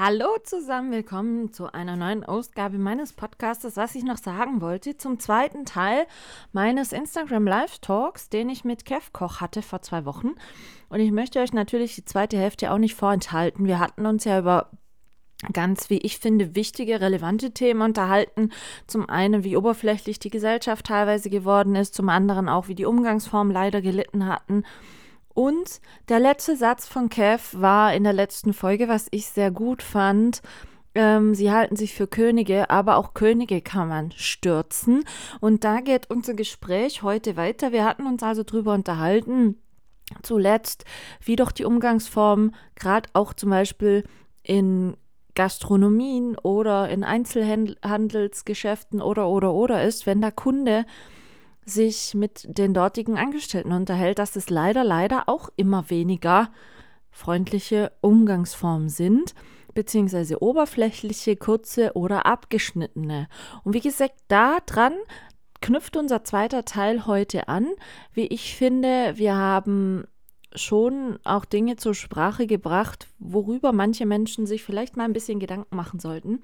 [0.00, 5.18] Hallo zusammen, willkommen zu einer neuen Ausgabe meines Podcasts, was ich noch sagen wollte, zum
[5.18, 6.06] zweiten Teil
[6.52, 10.36] meines Instagram Live Talks, den ich mit Kev Koch hatte vor zwei Wochen.
[10.88, 13.66] Und ich möchte euch natürlich die zweite Hälfte auch nicht vorenthalten.
[13.66, 14.70] Wir hatten uns ja über
[15.52, 18.52] ganz, wie ich finde, wichtige, relevante Themen unterhalten.
[18.86, 23.52] Zum einen, wie oberflächlich die Gesellschaft teilweise geworden ist, zum anderen auch, wie die Umgangsformen
[23.52, 24.62] leider gelitten hatten.
[25.38, 29.84] Und der letzte Satz von Kev war in der letzten Folge, was ich sehr gut
[29.84, 30.42] fand.
[30.96, 35.04] Ähm, sie halten sich für Könige, aber auch Könige kann man stürzen.
[35.38, 37.70] Und da geht unser Gespräch heute weiter.
[37.70, 39.62] Wir hatten uns also darüber unterhalten,
[40.24, 40.84] zuletzt,
[41.22, 44.02] wie doch die Umgangsform gerade auch zum Beispiel
[44.42, 44.96] in
[45.36, 50.84] Gastronomien oder in Einzelhandelsgeschäften oder oder oder ist, wenn der Kunde
[51.68, 56.50] sich mit den dortigen Angestellten unterhält, dass es leider, leider auch immer weniger
[57.10, 59.34] freundliche Umgangsformen sind,
[59.74, 63.28] beziehungsweise oberflächliche, kurze oder abgeschnittene.
[63.64, 64.94] Und wie gesagt, daran
[65.60, 67.68] knüpft unser zweiter Teil heute an.
[68.12, 70.04] Wie ich finde, wir haben
[70.54, 75.76] schon auch Dinge zur Sprache gebracht, worüber manche Menschen sich vielleicht mal ein bisschen Gedanken
[75.76, 76.40] machen sollten.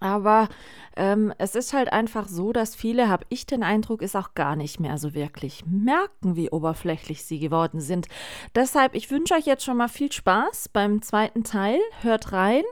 [0.00, 0.48] Aber
[0.96, 4.56] ähm, es ist halt einfach so, dass viele, habe ich den Eindruck, es auch gar
[4.56, 8.08] nicht mehr so wirklich merken, wie oberflächlich sie geworden sind.
[8.54, 11.78] Deshalb, ich wünsche euch jetzt schon mal viel Spaß beim zweiten Teil.
[12.02, 12.64] Hört rein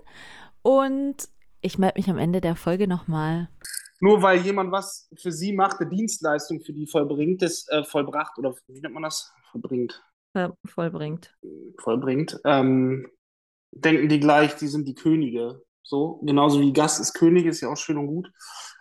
[0.63, 1.29] und
[1.61, 3.49] ich melde mich am Ende der Folge nochmal.
[4.01, 8.37] Nur weil jemand was für sie macht, eine Dienstleistung für die vollbringt, ist äh, vollbracht
[8.37, 9.33] oder wie nennt man das?
[9.53, 10.03] Vollbringt.
[10.35, 11.37] Ja, vollbringt.
[11.79, 12.41] Vollbringt.
[12.45, 13.09] Ähm,
[13.71, 17.69] denken die gleich, die sind die Könige so, genauso wie Gast ist König, ist ja
[17.69, 18.31] auch schön und gut.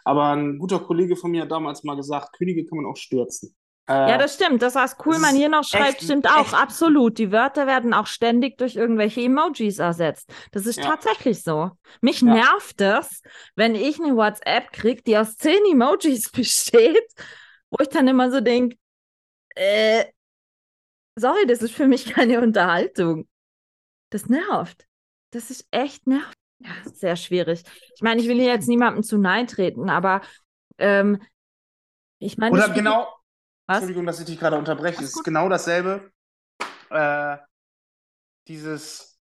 [0.04, 3.56] Aber ein guter Kollege von mir hat damals mal gesagt, Könige kann man auch stürzen.
[3.88, 4.62] Äh, ja, das stimmt.
[4.62, 6.46] Das, was Kuhlmann hier noch schreibt, echt, stimmt auch.
[6.46, 6.54] Echt.
[6.54, 7.18] Absolut.
[7.18, 10.32] Die Wörter werden auch ständig durch irgendwelche Emojis ersetzt.
[10.52, 10.86] Das ist ja.
[10.86, 11.72] tatsächlich so.
[12.00, 12.34] Mich ja.
[12.34, 13.22] nervt es,
[13.56, 17.08] wenn ich eine WhatsApp kriege, die aus zehn Emojis besteht,
[17.70, 18.78] wo ich dann immer so denke,
[19.56, 20.06] äh,
[21.16, 23.28] sorry, das ist für mich keine Unterhaltung.
[24.10, 24.86] Das nervt.
[25.32, 26.38] Das ist echt nervt.
[26.64, 27.64] Ja, sehr schwierig.
[27.96, 30.22] Ich meine, ich will hier jetzt niemandem zu nahe treten, aber
[30.78, 31.22] ähm,
[32.20, 32.54] ich meine.
[32.54, 33.08] Oder genau.
[33.68, 33.78] Was?
[33.78, 35.04] Entschuldigung, dass ich dich gerade unterbreche.
[35.04, 36.12] Es ist genau dasselbe.
[36.90, 37.38] Äh,
[38.48, 39.20] dieses,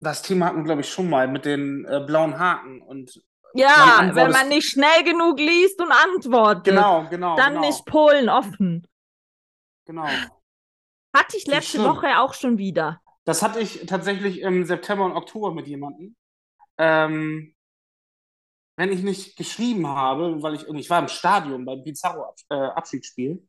[0.00, 3.22] das Thema hatten wir, glaube ich, schon mal mit den äh, blauen Haken und
[3.56, 6.64] ja, wenn man nicht schnell genug liest und antwortet.
[6.64, 7.36] Genau, genau.
[7.36, 7.66] Dann genau.
[7.66, 8.84] nicht Polen offen.
[9.86, 10.08] Genau.
[11.14, 13.00] Hatte ich letzte Woche auch schon wieder.
[13.24, 16.16] Das hatte ich tatsächlich im September und Oktober mit jemandem
[16.78, 17.54] ähm,
[18.76, 22.54] wenn ich nicht geschrieben habe, weil ich irgendwie, ich war im Stadion beim Pizarro äh,
[22.54, 23.46] Abschiedsspiel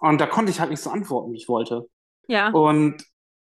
[0.00, 1.88] und da konnte ich halt nicht so antworten, wie ich wollte.
[2.28, 2.50] Ja.
[2.50, 3.02] Und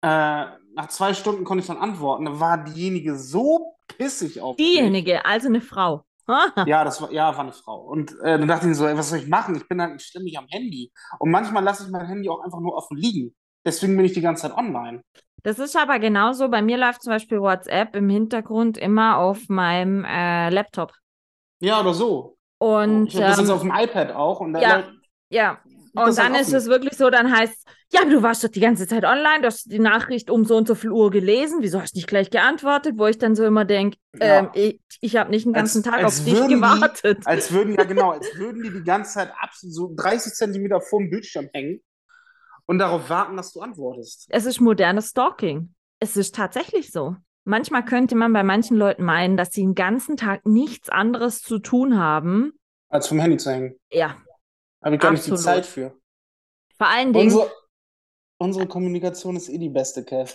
[0.03, 2.25] äh, nach zwei Stunden konnte ich dann antworten.
[2.25, 5.26] Da war diejenige so pissig auf Diejenige, mich.
[5.26, 6.04] also eine Frau.
[6.66, 7.82] ja, das war, ja, war eine Frau.
[7.82, 9.56] Und äh, dann dachte ich so, ey, was soll ich machen?
[9.56, 10.93] Ich bin halt ständig am Handy.
[11.19, 13.34] Und manchmal lasse ich mein Handy auch einfach nur offen liegen.
[13.64, 15.03] Deswegen bin ich die ganze Zeit online.
[15.42, 16.48] Das ist aber genauso.
[16.48, 20.92] Bei mir läuft zum Beispiel WhatsApp im Hintergrund immer auf meinem äh, Laptop.
[21.60, 22.36] Ja, oder so.
[22.58, 24.41] Und ich habe das jetzt ähm, auf dem iPad auch.
[24.41, 24.84] Und ja,
[25.31, 25.58] ja.
[25.94, 28.86] Und dann ist es wirklich so, dann heißt es, ja, du warst doch die ganze
[28.86, 31.94] Zeit online, du hast die Nachricht um so und so viel Uhr gelesen, wieso hast
[31.94, 32.94] du nicht gleich geantwortet?
[32.97, 34.38] Wo ich dann so immer denke, ja.
[34.38, 37.19] ähm, ich, ich habe nicht den ganzen als, Tag als auf dich gewartet.
[37.20, 40.81] Die, als würden, ja genau, als würden die die ganze Zeit absolut so 30 Zentimeter
[40.81, 41.82] vorm Bildschirm hängen
[42.66, 44.26] und darauf warten, dass du antwortest.
[44.30, 45.74] Es ist modernes Stalking.
[46.00, 47.16] Es ist tatsächlich so.
[47.44, 51.58] Manchmal könnte man bei manchen Leuten meinen, dass sie den ganzen Tag nichts anderes zu
[51.58, 52.52] tun haben.
[52.88, 53.74] Als vom Handy zu hängen.
[53.90, 54.16] Ja.
[54.82, 55.96] Habe ich gar nicht die Zeit für.
[56.78, 57.26] Vor allen Dingen.
[57.26, 57.52] Unsere,
[58.38, 60.34] unsere Kommunikation ist eh die beste, Kev.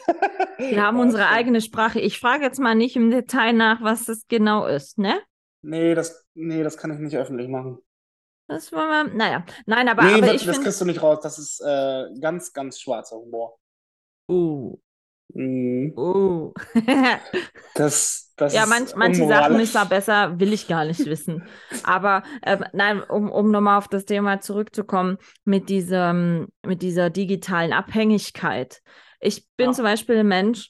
[0.57, 1.99] Wir haben unsere eigene Sprache.
[1.99, 5.19] Ich frage jetzt mal nicht im Detail nach, was das genau ist, ne?
[5.61, 7.79] Nee, das, nee, das kann ich nicht öffentlich machen.
[8.47, 9.45] Das war mal, naja.
[9.65, 11.19] Nein, aber, nee, aber das, ich das kriegst du nicht raus.
[11.21, 13.57] Das ist äh, ganz, ganz schwarzer Humor.
[14.29, 14.77] Uh.
[15.33, 15.93] Mhm.
[15.97, 16.53] Uh.
[17.75, 21.43] das, das ja, manch, manche Sachen ist da besser, will ich gar nicht wissen.
[21.83, 27.73] Aber äh, nein, um, um nochmal auf das Thema zurückzukommen, mit, diesem, mit dieser digitalen
[27.73, 28.81] Abhängigkeit.
[29.19, 29.73] Ich bin ja.
[29.73, 30.69] zum Beispiel ein Mensch,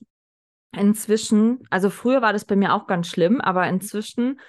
[0.76, 4.40] inzwischen, also früher war das bei mir auch ganz schlimm, aber inzwischen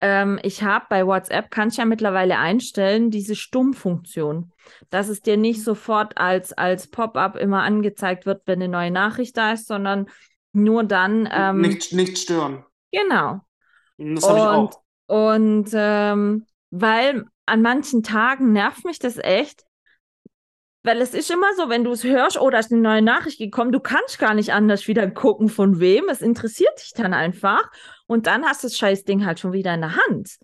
[0.00, 4.52] ähm, ich habe bei WhatsApp, kann ich ja mittlerweile einstellen, diese Stummfunktion,
[4.88, 9.36] dass es dir nicht sofort als, als Pop-up immer angezeigt wird, wenn eine neue Nachricht
[9.36, 10.06] da ist, sondern
[10.52, 11.28] nur dann.
[11.30, 12.64] Ähm, nicht, nicht stören.
[12.92, 13.40] Genau.
[13.98, 14.82] Das habe ich auch.
[15.06, 19.64] Und ähm, weil an manchen Tagen nervt mich das echt,
[20.82, 23.38] weil es ist immer so, wenn du es hörst, oh, da ist eine neue Nachricht
[23.38, 26.08] gekommen, du kannst gar nicht anders wieder gucken, von wem.
[26.08, 27.70] Es interessiert dich dann einfach.
[28.06, 30.38] Und dann hast du das scheiß Ding halt schon wieder in der Hand.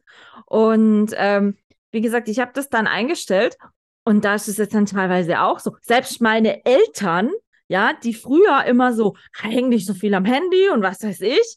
[0.44, 1.56] Und ähm,
[1.90, 3.56] wie gesagt, ich habe das dann eingestellt
[4.04, 5.76] und da ist es jetzt dann teilweise auch so.
[5.80, 7.30] Selbst meine Eltern,
[7.68, 11.56] ja, die früher immer so, häng nicht so viel am Handy und was weiß ich,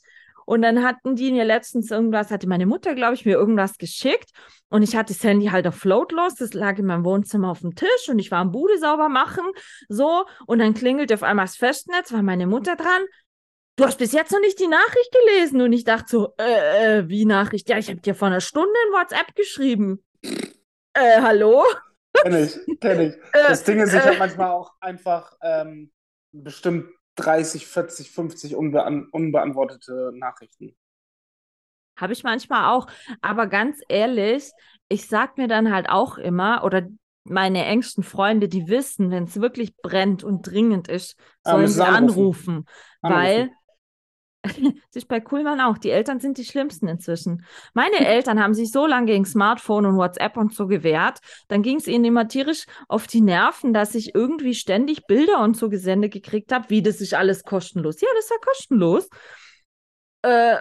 [0.50, 4.32] und dann hatten die mir letztens irgendwas, hatte meine Mutter, glaube ich, mir irgendwas geschickt.
[4.70, 7.76] Und ich hatte das Handy halt auf Floatlos, das lag in meinem Wohnzimmer auf dem
[7.76, 9.44] Tisch und ich war am Bude sauber machen,
[9.90, 10.26] so.
[10.48, 13.06] Und dann klingelte auf einmal das Festnetz, war meine Mutter dran.
[13.76, 15.62] Du hast bis jetzt noch nicht die Nachricht gelesen.
[15.62, 17.70] Und ich dachte so, äh, äh wie Nachricht?
[17.70, 20.04] Ja, ich habe dir vor einer Stunde in WhatsApp geschrieben.
[20.24, 21.64] Äh, hallo?
[22.24, 23.14] Kenn ich, kenn ich.
[23.34, 25.92] Das Ding ist, ich äh, habe manchmal auch einfach ähm,
[26.32, 30.76] bestimmt 30, 40, 50 unbeant unbeantwortete Nachrichten.
[31.98, 32.88] Habe ich manchmal auch.
[33.22, 34.52] Aber ganz ehrlich,
[34.88, 36.88] ich sag mir dann halt auch immer, oder
[37.26, 42.66] meine engsten Freunde, die wissen, wenn es wirklich brennt und dringend ist, sollen sie anrufen.
[42.66, 42.66] anrufen.
[43.02, 43.50] Weil
[44.90, 45.78] sich bei Kuhlmann auch.
[45.78, 47.46] Die Eltern sind die schlimmsten inzwischen.
[47.74, 51.20] Meine Eltern haben sich so lange gegen Smartphone und WhatsApp und so gewehrt.
[51.48, 55.58] Dann ging es ihnen immer tierisch auf die Nerven, dass ich irgendwie ständig Bilder und
[55.58, 58.00] so gesendet gekriegt habe, wie das ist alles kostenlos.
[58.02, 59.10] Ja, das war kostenlos.
[60.22, 60.58] Äh,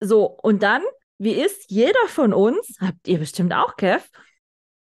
[0.00, 0.82] so, und dann,
[1.18, 4.04] wie ist jeder von uns, habt ihr bestimmt auch, Kev,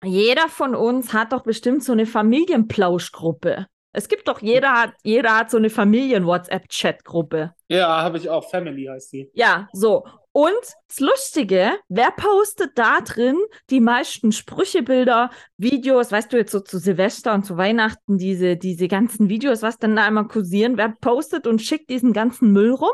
[0.04, 3.66] jeder von uns hat doch bestimmt so eine Familienplauschgruppe.
[3.92, 7.52] Es gibt doch, jeder hat, jeder hat so eine Familien-WhatsApp-Chat-Gruppe.
[7.68, 8.48] Ja, habe ich auch.
[8.48, 9.30] Family heißt die.
[9.34, 10.04] Ja, so.
[10.32, 13.36] Und das Lustige, wer postet da drin
[13.68, 18.86] die meisten Sprüchebilder, Videos, weißt du, jetzt so zu Silvester und zu Weihnachten, diese, diese
[18.86, 22.92] ganzen Videos, was dann da immer kursieren, wer postet und schickt diesen ganzen Müll rum?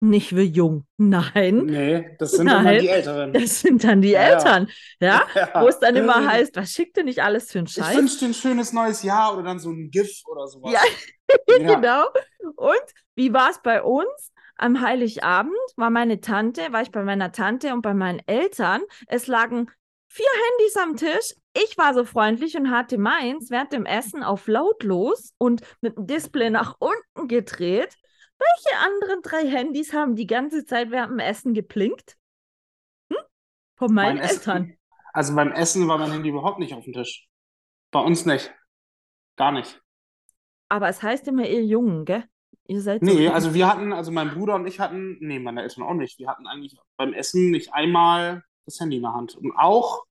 [0.00, 0.86] Nicht wir jung.
[0.98, 1.66] Nein.
[1.66, 2.64] Nee, das sind Nein.
[2.64, 3.32] dann die Älteren.
[3.32, 4.20] Das sind dann die ja.
[4.20, 4.68] Eltern.
[5.00, 5.22] Ja?
[5.34, 5.62] ja?
[5.62, 7.92] Wo es dann immer heißt, was schickt ihr nicht alles für einen Scheiß?
[7.92, 10.72] Ich wünsche dir ein schönes neues Jahr oder dann so ein GIF oder sowas.
[10.72, 10.80] Ja,
[11.58, 11.74] ja.
[11.74, 12.04] genau.
[12.56, 12.84] Und
[13.14, 14.32] wie war es bei uns?
[14.58, 18.82] Am Heiligabend war meine Tante, war ich bei meiner Tante und bei meinen Eltern.
[19.06, 19.70] Es lagen
[20.08, 21.34] vier Handys am Tisch.
[21.54, 26.06] Ich war so freundlich und hatte meins während dem Essen auf lautlos und mit dem
[26.06, 27.96] Display nach unten gedreht.
[28.38, 32.16] Welche anderen drei Handys haben die ganze Zeit während dem Essen geplinkt?
[33.10, 33.18] Hm?
[33.76, 34.64] Von meinen mein Eltern.
[34.64, 34.78] Essen,
[35.12, 37.28] also beim Essen war mein Handy überhaupt nicht auf dem Tisch.
[37.90, 38.52] Bei uns nicht.
[39.36, 39.80] Gar nicht.
[40.68, 42.24] Aber es heißt immer, ihr Jungen, gell?
[42.68, 45.62] Ihr seid so Nee, also wir hatten, also mein Bruder und ich hatten, nee, meine
[45.62, 46.18] Eltern auch nicht.
[46.18, 49.36] Wir hatten eigentlich beim Essen nicht einmal das Handy in der Hand.
[49.36, 50.04] Und auch,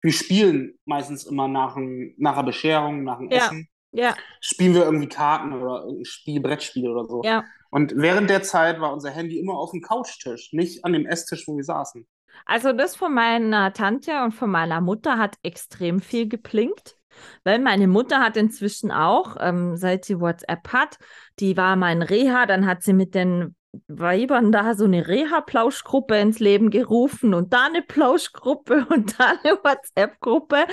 [0.00, 3.38] wir spielen meistens immer nach, ein, nach einer Bescherung, nach dem ja.
[3.38, 3.68] Essen.
[3.92, 4.16] Ja.
[4.40, 7.22] Spielen wir irgendwie Karten oder ein Spiel, Brettspiel oder so.
[7.22, 7.44] Ja.
[7.72, 11.48] Und während der Zeit war unser Handy immer auf dem Couchtisch, nicht an dem Esstisch,
[11.48, 12.06] wo wir saßen.
[12.44, 16.96] Also das von meiner Tante und von meiner Mutter hat extrem viel geplinkt.
[17.44, 20.98] Weil meine Mutter hat inzwischen auch, ähm, seit sie WhatsApp hat,
[21.38, 23.56] die war mal in Reha, dann hat sie mit den
[23.88, 29.56] Weibern da so eine Reha-Plauschgruppe ins Leben gerufen und da eine Plauschgruppe und da eine
[29.62, 30.66] WhatsApp-Gruppe.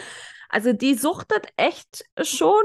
[0.50, 2.64] Also die suchtet echt schon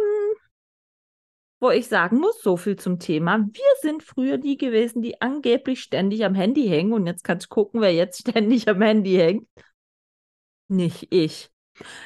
[1.65, 3.39] wo ich sagen muss, so viel zum Thema.
[3.39, 6.93] Wir sind früher die gewesen, die angeblich ständig am Handy hängen.
[6.93, 9.49] Und jetzt kannst du gucken, wer jetzt ständig am Handy hängt.
[10.69, 11.51] Nicht ich.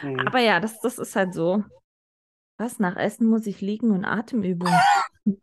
[0.02, 0.20] Mhm.
[0.20, 1.64] Aber ja, das, das ist halt so.
[2.56, 2.78] Was?
[2.78, 4.72] Nach Essen muss ich liegen und Atemübung.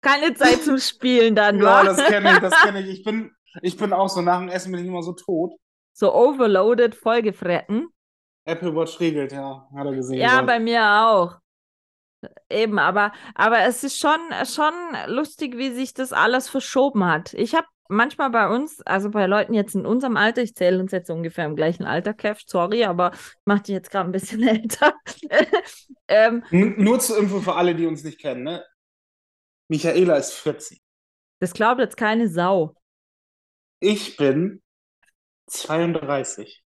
[0.00, 2.88] Keine Zeit zum Spielen dann, Ja, das kenne ich, das kenne ich.
[2.98, 3.30] Ich bin,
[3.62, 5.52] ich bin auch so, nach dem Essen bin ich immer so tot.
[5.92, 7.88] So overloaded, vollgefretten.
[8.44, 10.18] Apple Watch regelt, ja, hat er gesehen.
[10.18, 11.38] Ja, bei mir auch.
[12.50, 14.72] Eben, aber, aber es ist schon, schon
[15.06, 17.34] lustig, wie sich das alles verschoben hat.
[17.34, 20.92] Ich habe manchmal bei uns, also bei Leuten jetzt in unserem Alter, ich zähle uns
[20.92, 24.42] jetzt ungefähr im gleichen Alter, Kev, sorry, aber ich mache dich jetzt gerade ein bisschen
[24.46, 24.94] älter.
[26.08, 28.64] ähm, Nur zur Info für alle, die uns nicht kennen, ne?
[29.68, 30.80] Michaela ist 40.
[31.40, 32.74] Das glaubt jetzt keine Sau.
[33.80, 34.62] Ich bin
[35.48, 36.64] 32.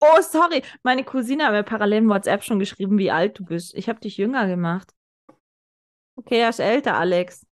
[0.00, 0.62] Oh, sorry.
[0.82, 3.74] Meine Cousine hat mir parallel in WhatsApp schon geschrieben, wie alt du bist.
[3.74, 4.92] Ich habe dich jünger gemacht.
[6.16, 7.46] Okay, er ist älter, Alex.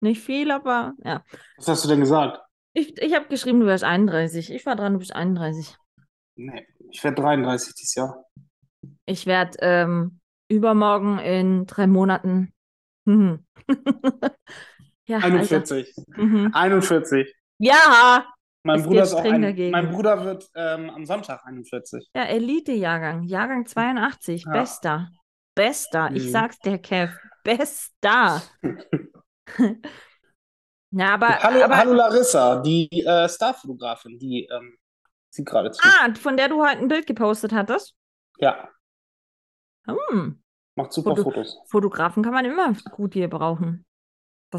[0.00, 1.24] Nicht viel, aber ja.
[1.56, 2.40] Was hast du denn gesagt?
[2.74, 4.52] Ich, ich habe geschrieben, du wärst 31.
[4.52, 5.76] Ich war dran, du bist 31.
[6.36, 8.24] Nee, ich werde 33 dieses Jahr.
[9.06, 12.52] Ich werde ähm, übermorgen in drei Monaten.
[13.04, 13.46] Mhm.
[15.06, 15.94] ja, 41.
[16.16, 16.50] Mhm.
[16.52, 17.34] 41.
[17.58, 18.26] Ja,
[18.66, 19.70] Mein Es Bruder ist auch ein, dagegen.
[19.72, 22.08] mein Bruder wird ähm, am Sonntag 41.
[22.16, 24.52] Ja, Elite-Jahrgang, Jahrgang 82, Ja.
[24.52, 25.10] bester.
[25.54, 26.30] Bester, ich Mhm.
[26.30, 27.12] sag's dir, Kev,
[27.44, 28.42] bester.
[30.90, 34.76] ja, aber, Hallo, aber hallo Larissa, die äh, Starfotografin, die ähm,
[35.30, 35.80] sieht gerade zu.
[35.86, 37.94] ah, von der du heute ein Bild gepostet hattest.
[38.38, 38.68] Ja,
[39.86, 40.42] Hm,
[40.76, 41.60] macht super Foto- Fotos.
[41.66, 43.84] Fotografen kann man immer gut hier brauchen.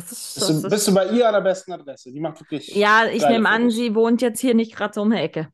[0.02, 2.12] Das ist, Bist das du, ist bist du bei ihr an der besten Adresse?
[2.12, 2.76] Die macht wirklich.
[2.76, 3.76] ja, ich nehme an, Fotos.
[3.76, 5.50] sie wohnt jetzt hier nicht gerade so um die Ecke.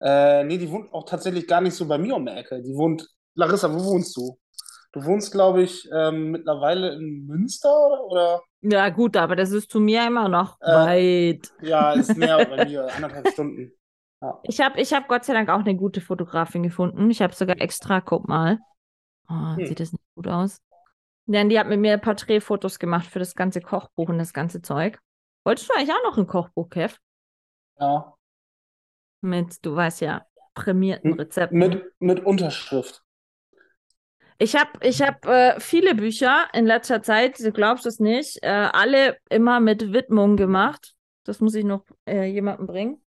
[0.00, 2.62] Äh, nee, die wohnt auch tatsächlich gar nicht so bei mir um die Ecke.
[2.62, 3.08] Die wohnt.
[3.34, 4.38] Larissa, wo wohnst du?
[4.92, 8.40] Du wohnst, glaube ich, ähm, mittlerweile in Münster oder?
[8.62, 11.52] Ja, gut, aber das ist zu mir immer noch Äh, weit.
[11.60, 13.72] Ja, ist näher bei mir, anderthalb Stunden.
[14.22, 14.40] Ja.
[14.44, 17.10] Ich habe ich hab Gott sei Dank auch eine gute Fotografin gefunden.
[17.10, 18.58] Ich habe sogar extra, guck mal.
[19.28, 19.66] Oh, Hm.
[19.66, 20.60] Sieht das nicht gut aus?
[21.26, 25.00] Denn die hat mit mir Porträtfotos gemacht für das ganze Kochbuch und das ganze Zeug.
[25.44, 26.96] Wolltest du eigentlich auch noch ein Kochbuch, Kev?
[27.80, 28.16] ja.
[29.22, 31.58] Mit, du weißt ja, prämierten Rezepten.
[31.58, 33.02] Mit, mit Unterschrift.
[34.38, 38.48] Ich habe ich hab, äh, viele Bücher in letzter Zeit, du glaubst es nicht, äh,
[38.48, 40.94] alle immer mit Widmung gemacht.
[41.24, 43.02] Das muss ich noch äh, jemandem bringen.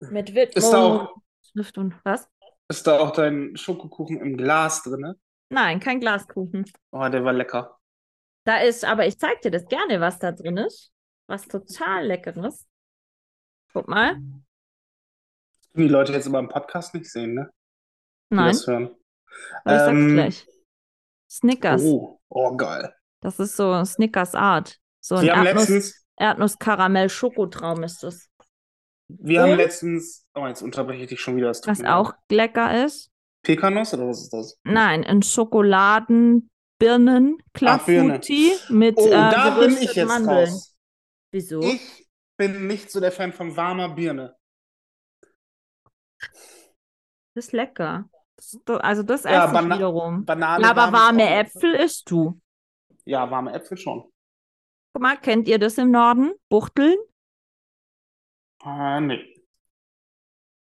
[0.00, 2.28] Mit Widmung, Ist da auch, Schrift und was?
[2.68, 5.14] ist da auch dein Schokokuchen im Glas drin?
[5.48, 6.64] Nein, kein Glaskuchen.
[6.90, 7.78] Oh, der war lecker.
[8.44, 10.92] Da ist, aber ich zeig dir das gerne, was da drin ist.
[11.28, 12.66] Was total leckeres.
[13.72, 14.14] Guck mal.
[14.14, 14.42] Können
[15.74, 17.50] die Leute jetzt aber im Podcast nicht sehen, ne?
[18.30, 18.90] Die Nein, das hören.
[19.64, 20.46] aber ich sag's Ähm, gleich.
[21.30, 21.82] Snickers.
[21.82, 22.94] Oh, oh, geil.
[23.20, 24.78] Das ist so Snickers Art.
[25.00, 28.30] So ein Wir haben Erdnuss, letztens, Erdnuss-Karamell-Schokotraum ist das.
[29.08, 29.56] wir haben Und?
[29.58, 31.48] letztens, oh, jetzt unterbreche ich dich schon wieder.
[31.48, 33.10] das Was auch lecker ist.
[33.46, 34.58] Pekanuss oder was ist das?
[34.64, 36.48] Nein, ein Schokoladen-Birnen
[36.78, 37.38] Birne.
[37.54, 40.48] Clafouti mit Oh, äh, da bin ich jetzt Mandeln.
[40.48, 40.76] raus.
[41.32, 41.60] Wieso?
[41.60, 44.36] Ich bin nicht so der Fan von warmer Birne.
[47.34, 48.08] Das ist lecker.
[48.36, 50.24] Das also das Ja, esse ich Bana- wiederum.
[50.24, 51.38] Banane Ja, aber warme lecker.
[51.40, 52.40] Äpfel isst du.
[53.04, 54.10] Ja, warme Äpfel schon.
[54.92, 56.32] Guck mal, kennt ihr das im Norden?
[56.50, 56.98] Buchteln?
[58.64, 59.34] Äh, nee.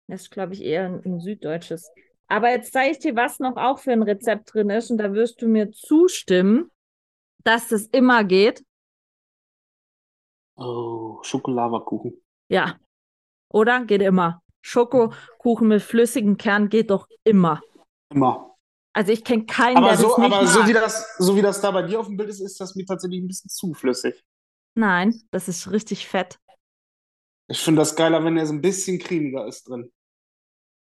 [0.08, 1.89] Das ist, glaube ich, eher ein, ein süddeutsches.
[2.27, 4.89] Aber jetzt zeige ich dir, was noch auch für ein Rezept drin ist.
[4.91, 6.72] Und da wirst du mir zustimmen,
[7.44, 8.63] dass das immer geht.
[10.55, 12.13] Oh, Schokolavakuchen.
[12.50, 12.79] Ja.
[13.50, 13.86] Oder?
[13.86, 14.41] Geht immer.
[14.62, 17.62] Schokokuchen mit flüssigem Kern geht doch immer.
[18.10, 18.55] Immer.
[18.94, 20.70] Also ich kenne keinen, Aber der so, das nicht aber so mag.
[20.70, 22.86] wie das, so wie das da bei dir auf dem Bild ist, ist das mir
[22.86, 24.24] tatsächlich ein bisschen zu flüssig.
[24.74, 26.39] Nein, das ist richtig fett.
[27.48, 29.91] Ich finde das geiler, wenn er so ein bisschen cremiger ist drin.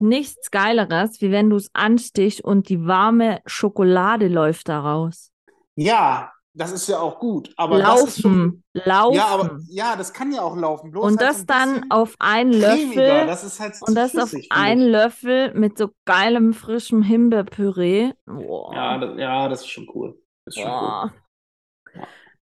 [0.01, 5.31] Nichts Geileres, wie wenn du es anstichst und die warme Schokolade läuft daraus.
[5.75, 7.53] Ja, das ist ja auch gut.
[7.55, 8.63] Aber ist schon.
[8.73, 9.15] Laufen, laufen.
[9.15, 10.91] Ja, aber ja, das kann ja auch laufen.
[10.91, 12.51] Bloß und halt das dann auf einen.
[12.51, 14.89] Löffel Das ist halt und das auf flüssig, finde einen.
[14.89, 18.11] Löffel mit so geilem frischem Himbeerpüree.
[18.25, 18.73] Boah.
[18.73, 20.21] Ja, das, ja, das ist schon cool.
[20.45, 21.11] Das ist schon cool.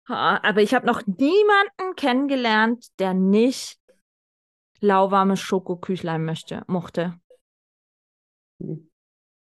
[0.09, 0.41] Ja.
[0.43, 3.79] Aber ich habe noch niemanden kennengelernt, der nicht
[4.81, 7.21] lauwarmes Schokoküchlein möchte, mochte.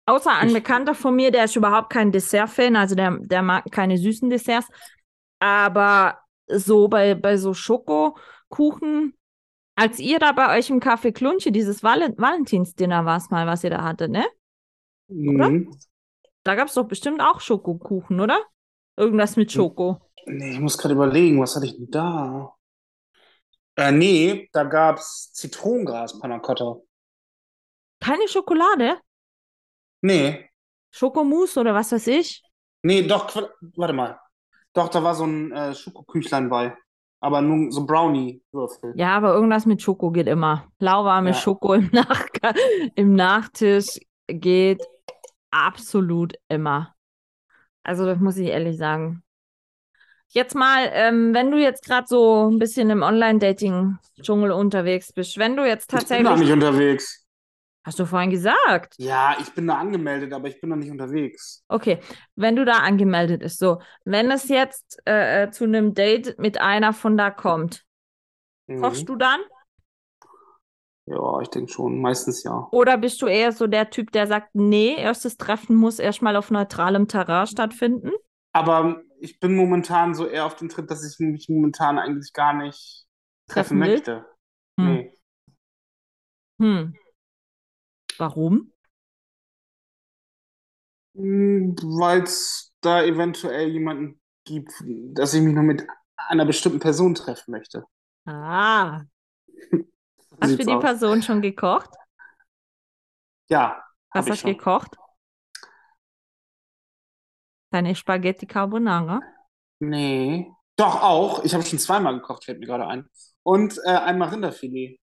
[0.06, 3.70] Außer ein Ich- Bekannter von mir, der ist überhaupt kein Dessert-Fan, also der, der mag
[3.70, 4.68] keine süßen Desserts.
[5.38, 9.14] Aber so bei, bei so Schokokuchen,
[9.76, 13.64] als ihr da bei euch im Café Klunche dieses Val Valentinsdinner war es mal, was
[13.64, 14.26] ihr da hattet, ne?
[15.08, 15.70] Mhm.
[16.42, 18.40] Da gab es doch bestimmt auch Schokokuchen, oder?
[18.96, 20.00] Irgendwas mit Schoko.
[20.26, 22.54] Nee, ich muss gerade überlegen, was hatte ich denn da?
[23.76, 26.76] Äh, nee, da gab's Zitronengras Panna Cotta.
[28.00, 28.98] Keine Schokolade?
[30.02, 30.48] Nee,
[30.90, 32.42] Schokomousse oder was weiß ich?
[32.82, 33.30] nee, doch,
[33.76, 34.18] warte mal.
[34.72, 36.76] Doch, da war so ein äh, Schokoküchlein bei.
[37.22, 38.94] Aber nur so Brownie-Würfel.
[38.96, 40.66] Ja, aber irgendwas mit Schoko geht immer.
[40.78, 41.34] Lauwarme Ja.
[41.34, 42.24] Schoko im, Nach
[42.94, 44.82] im Nachtisch geht
[45.50, 46.94] absolut immer.
[47.82, 49.22] Also, das muss ich ehrlich sagen.
[50.28, 55.56] Jetzt mal, ähm, wenn du jetzt gerade so ein bisschen im Online-Dating-Dschungel unterwegs bist, wenn
[55.56, 56.38] du jetzt Ich bin tatsächlich.
[56.38, 57.19] nicht unterwegs.
[57.90, 58.94] Hast du vorhin gesagt?
[58.98, 61.64] Ja, ich bin da angemeldet, aber ich bin da nicht unterwegs.
[61.66, 61.98] Okay,
[62.36, 66.60] wenn du da angemeldet bist, so, wenn es jetzt äh, äh, zu einem Date mit
[66.60, 67.84] einer von da kommt,
[68.68, 68.80] Mhm.
[68.80, 69.40] kochst du dann?
[71.06, 72.00] Ja, ich denke schon.
[72.00, 72.68] Meistens ja.
[72.70, 76.52] Oder bist du eher so der Typ, der sagt, nee, erstes Treffen muss erstmal auf
[76.52, 78.12] neutralem Terrain stattfinden?
[78.52, 82.52] Aber ich bin momentan so eher auf dem Trip, dass ich mich momentan eigentlich gar
[82.52, 83.08] nicht
[83.48, 84.26] treffen Treffen möchte.
[84.78, 84.94] Hm.
[84.94, 85.12] Nee.
[86.60, 86.94] Hm.
[88.20, 88.72] Warum?
[91.14, 94.72] Weil es da eventuell jemanden gibt,
[95.14, 95.86] dass ich mich nur mit
[96.16, 97.84] einer bestimmten Person treffen möchte.
[98.26, 99.04] Ah,
[100.40, 100.80] Hast du für die aus.
[100.82, 101.90] Person schon gekocht?
[103.48, 104.96] Ja, Was hast du gekocht?
[107.72, 109.20] Deine Spaghetti Carbonara?
[109.78, 110.50] Nee.
[110.76, 111.44] Doch, auch.
[111.44, 113.08] Ich habe schon zweimal gekocht, fällt mir gerade ein.
[113.42, 114.98] Und äh, einmal Rinderfilet.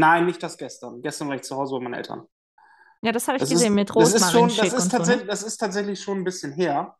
[0.00, 1.02] Nein, nicht das gestern.
[1.02, 2.26] Gestern war ich zu Hause bei meinen Eltern.
[3.02, 4.90] Ja, das habe ich Das gesehen ist, mit das ist schon, Rosmarin das ist und
[4.90, 5.30] so, tatsächlich, ne?
[5.30, 6.96] das ist tatsächlich schon ein bisschen her.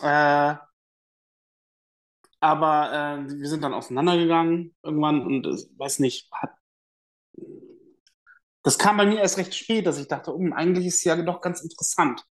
[0.00, 0.54] Äh,
[2.40, 5.46] aber äh, wir sind dann auseinandergegangen irgendwann und
[5.78, 6.50] weiß nicht, hat,
[8.62, 11.16] das kam bei mir erst recht spät, dass ich dachte, um, eigentlich ist es ja
[11.22, 12.22] doch ganz interessant.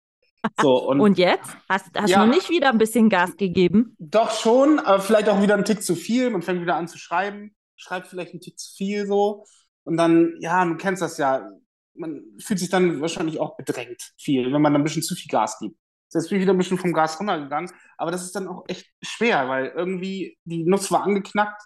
[0.61, 1.57] So, und, Und jetzt?
[1.67, 2.23] Hast, hast Ja.
[2.23, 3.95] du nicht wieder ein bisschen Gas gegeben?
[3.97, 6.29] doch schon, aber vielleicht auch wieder ein Tick zu viel.
[6.29, 9.45] Man fängt wieder an zu schreiben, schreibt vielleicht einen Tick zu viel so.
[9.85, 11.49] Und dann, ja, du kennst das ja,
[11.95, 15.29] man fühlt sich dann wahrscheinlich auch bedrängt viel, wenn man dann ein bisschen zu viel
[15.29, 15.77] Gas gibt.
[16.13, 18.87] Jetzt bin ich wieder ein bisschen vom Gas runtergegangen, aber das ist dann auch echt
[19.01, 21.61] schwer, weil irgendwie die Nuss war angeknackt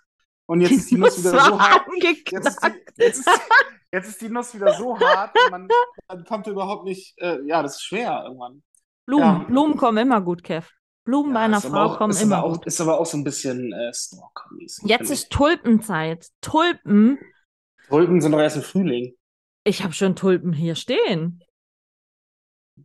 [0.47, 1.81] und jetzt ist die Nuss wieder Das so hart.
[2.31, 3.39] Jetzt ist, die, jetzt, ist die,
[3.91, 5.67] jetzt ist die Nuss wieder so hart und man,
[6.07, 8.63] man kommt überhaupt nicht, äh, ja, das ist schwer irgendwann.
[9.05, 9.45] Blumen, Ja.
[9.47, 10.67] Blumen kommen immer gut, Kev.
[11.03, 12.65] Blumen bei Ja, einer ist aber Frau auch, kommen immer auch, gut.
[12.67, 14.85] Ist aber auch so ein bisschen äh, Stalker-mäßig.
[14.85, 16.27] Jetzt ist Tulpenzeit.
[16.41, 17.17] Tulpen.
[17.89, 19.15] Tulpen sind doch erst im Frühling.
[19.63, 21.41] Ich habe schon Tulpen hier stehen.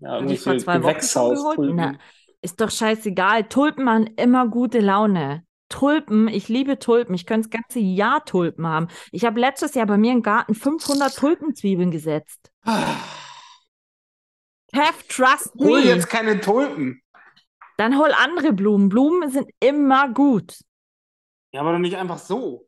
[0.00, 1.76] Ja, ich vor zwei Wochen.
[1.76, 1.98] Na,
[2.42, 3.44] ist doch scheißegal.
[3.48, 5.44] Tulpen machen immer gute Laune.
[5.68, 7.14] Tulpen, ich liebe Tulpen.
[7.14, 8.88] Ich könnte das ganze Jahr Tulpen haben.
[9.12, 12.52] Ich habe letztes Jahr bei mir im Garten 500 Tulpenzwiebeln gesetzt.
[14.72, 15.86] Kev, trust Hol me.
[15.86, 17.00] jetzt keine Tulpen.
[17.76, 18.88] Dann hol andere Blumen.
[18.88, 20.58] Blumen sind immer gut.
[21.52, 22.66] Ja, aber doch nicht einfach so.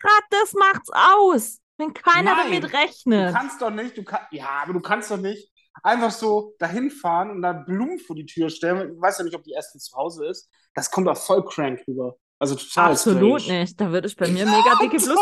[0.00, 3.34] Gerade das macht's aus, wenn keiner Nein, damit Du rechnet.
[3.34, 5.50] kannst doch nicht, du kann, ja, aber du kannst doch nicht
[5.82, 8.94] einfach so dahin fahren und da Blumen vor die Tür stellen.
[8.94, 10.48] Ich weiß ja nicht, ob die erste zu Hause ist.
[10.74, 12.16] Das kommt doch voll crank rüber.
[12.38, 13.60] Also total Absolut strange.
[13.60, 13.80] nicht.
[13.80, 15.18] Da würde ich bei mir mega dicke Plus.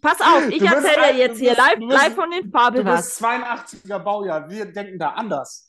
[0.00, 2.30] Pass auf, ich Du erzähle dir jetzt du hier bist- live, du bist- live von
[2.30, 3.06] den Du Fabel was.
[3.06, 4.48] bist 82er Baujahr.
[4.48, 5.66] Wir denken da anders.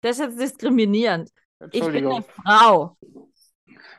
[0.00, 1.30] Das ist jetzt diskriminierend.
[1.70, 2.96] Ich bin eine Frau.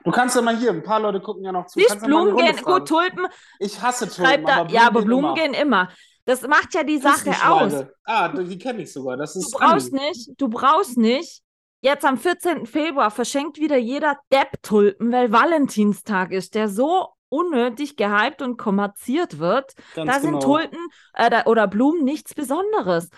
[0.03, 1.79] Du kannst ja mal hier, ein paar Leute gucken ja noch zu.
[1.79, 3.27] Eine Blumen gehen, gut, Tulpen,
[3.59, 5.89] Ich hasse Tulpen, da, aber ja, aber Blumen gehen immer.
[6.25, 7.85] Das macht ja die Sache aus.
[8.05, 9.17] Ah, die kenne ich sogar.
[9.17, 10.07] Das Du ist brauchst Anni.
[10.07, 11.41] nicht, du brauchst nicht.
[11.81, 12.65] Jetzt am 14.
[12.65, 19.39] Februar verschenkt wieder jeder Depp Tulpen, weil Valentinstag ist, der so unnötig gehypt und kommerziert
[19.39, 19.73] wird.
[19.95, 20.45] Ganz da sind genau.
[20.45, 20.79] Tulpen
[21.13, 23.09] äh, oder Blumen nichts Besonderes.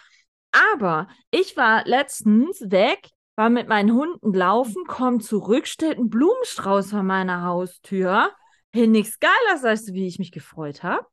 [0.73, 6.91] Aber ich war letztens weg, war mit meinen Hunden laufen, komm zurück, stellt ein Blumenstrauß
[6.91, 8.31] vor meiner Haustür.
[8.71, 11.05] Hey, nichts weißt du, wie ich mich gefreut habe?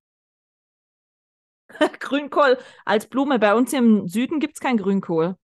[2.00, 3.38] Grünkohl als Blume.
[3.38, 5.36] Bei uns hier im Süden gibt es kein Grünkohl.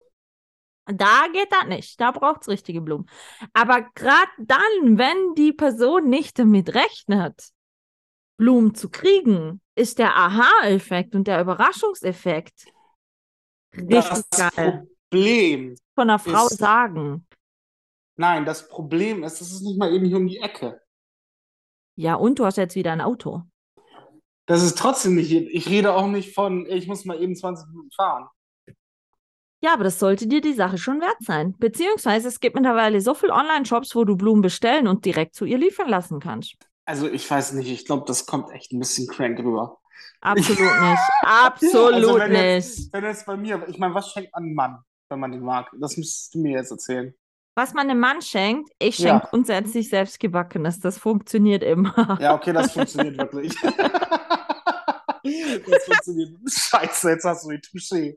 [0.86, 2.00] Da geht das nicht.
[2.00, 3.06] Da braucht es richtige Blumen.
[3.52, 7.50] Aber gerade dann, wenn die Person nicht damit rechnet,
[8.38, 12.66] Blumen zu kriegen, ist der Aha-Effekt und der Überraschungseffekt
[13.74, 13.90] richtig
[14.30, 14.88] Das geil.
[15.10, 17.26] Problem, Von einer Frau ist- sagen.
[18.16, 20.80] nein, das Problem ist, es ist nicht mal eben hier um die Ecke.
[21.96, 23.42] Ja, und du hast jetzt wieder ein Auto.
[24.46, 27.90] Das ist trotzdem nicht, ich rede auch nicht von, ich muss mal eben 20 Minuten
[27.90, 28.28] fahren.
[29.60, 31.54] Ja, aber das sollte dir die Sache schon wert sein.
[31.58, 35.58] Beziehungsweise es gibt mittlerweile so viele Online-Shops, wo du Blumen bestellen und direkt zu ihr
[35.58, 36.54] liefern lassen kannst.
[36.84, 39.78] Also ich weiß nicht, ich glaube, das kommt echt ein bisschen crank rüber.
[40.20, 41.02] Absolut nicht.
[41.22, 42.40] Absolut Also wenn nicht.
[42.42, 44.78] jetzt, wenn jetzt bei mir, ich meine, was schenkt man einem Mann,
[45.10, 45.70] wenn man den mag?
[45.80, 47.14] Das müsstest du mir jetzt erzählen.
[47.56, 49.08] Was man einem Mann schenkt, ich Ja.
[49.14, 50.78] schenke grundsätzlich selbstgebackenes.
[50.80, 52.18] Das funktioniert immer.
[52.20, 53.54] Ja, okay, das funktioniert wirklich.
[53.62, 53.74] das
[55.84, 56.30] funktioniert.
[56.48, 58.16] Scheiße, jetzt hast du die Touché.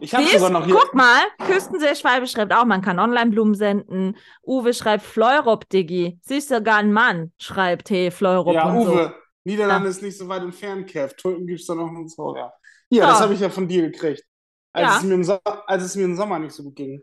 [0.00, 0.74] Ich habe sogar noch hier.
[0.74, 4.16] guck mal, Küstenseeschwalbe schreibt auch, man kann Online-Blumen senden.
[4.44, 6.18] Uwe schreibt Fleurop, Diggi.
[6.22, 8.92] Siehst sogar ein Mann schreibt, hey, Fleurop Ja, und so.
[8.92, 9.90] Uwe, Niederlande Ja.
[9.90, 11.14] ist nicht so weit entfernt, Kev.
[11.16, 12.52] Tulpen gibt es da noch und so, ja.
[12.90, 13.06] Ja.
[13.06, 14.24] das habe ich ja von dir gekriegt.
[14.72, 14.96] Als, Ja.
[14.98, 17.02] es mir im so als es mir im Sommer nicht so gut ging.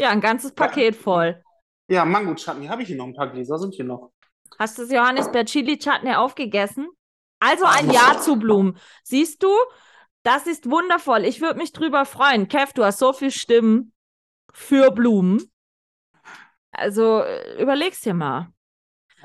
[0.00, 1.42] Ja, ein ganzes Paket voll.
[1.88, 4.12] Ja, Mango-Chutney habe ich hier noch ein paar Gläser, sind hier noch.
[4.58, 6.88] Hast du das Johannisbeer Chili Chutney aufgegessen?
[7.40, 8.78] Also ein Ja zu Blumen.
[9.04, 9.50] Siehst du,
[10.22, 11.24] das ist wundervoll.
[11.24, 12.48] Ich würde mich drüber freuen.
[12.48, 13.92] Kev, du hast so viel Stimmen
[14.52, 15.50] für Blumen.
[16.72, 18.52] Also äh, überleg's dir mal.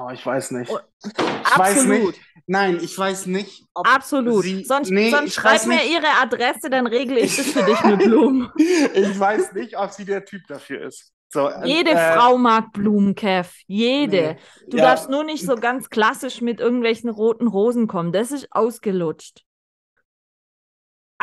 [0.05, 0.71] Oh, ich weiß nicht.
[0.71, 2.19] Oh, Ich weiß nicht.
[2.45, 4.43] Nein, ich weiß nicht, absolut.
[4.43, 4.65] sie.
[4.65, 5.91] sonst nee, sonst schreib mir nicht.
[5.93, 8.51] ihre Adresse, dann regle ich das für dich mit Blumen.
[8.57, 11.13] ich weiß nicht, ob sie der Typ dafür ist.
[11.29, 13.49] So, äh, Jede äh, Frau mag Blumen, Kev.
[13.65, 14.35] Jede.
[14.35, 14.69] nee.
[14.69, 18.11] Du Ja, darfst nur nicht so ganz klassisch mit irgendwelchen roten Rosen kommen.
[18.11, 19.43] Das ist ausgelutscht.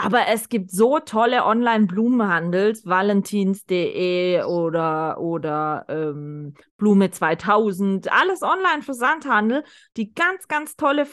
[0.02, 9.62] Aber es gibt so tolle Online-Blumenhandels, valentins.de oder, oder ähm, Blume 2000, alles Online-Versandhandel,
[9.98, 11.06] die ganz, ganz tolle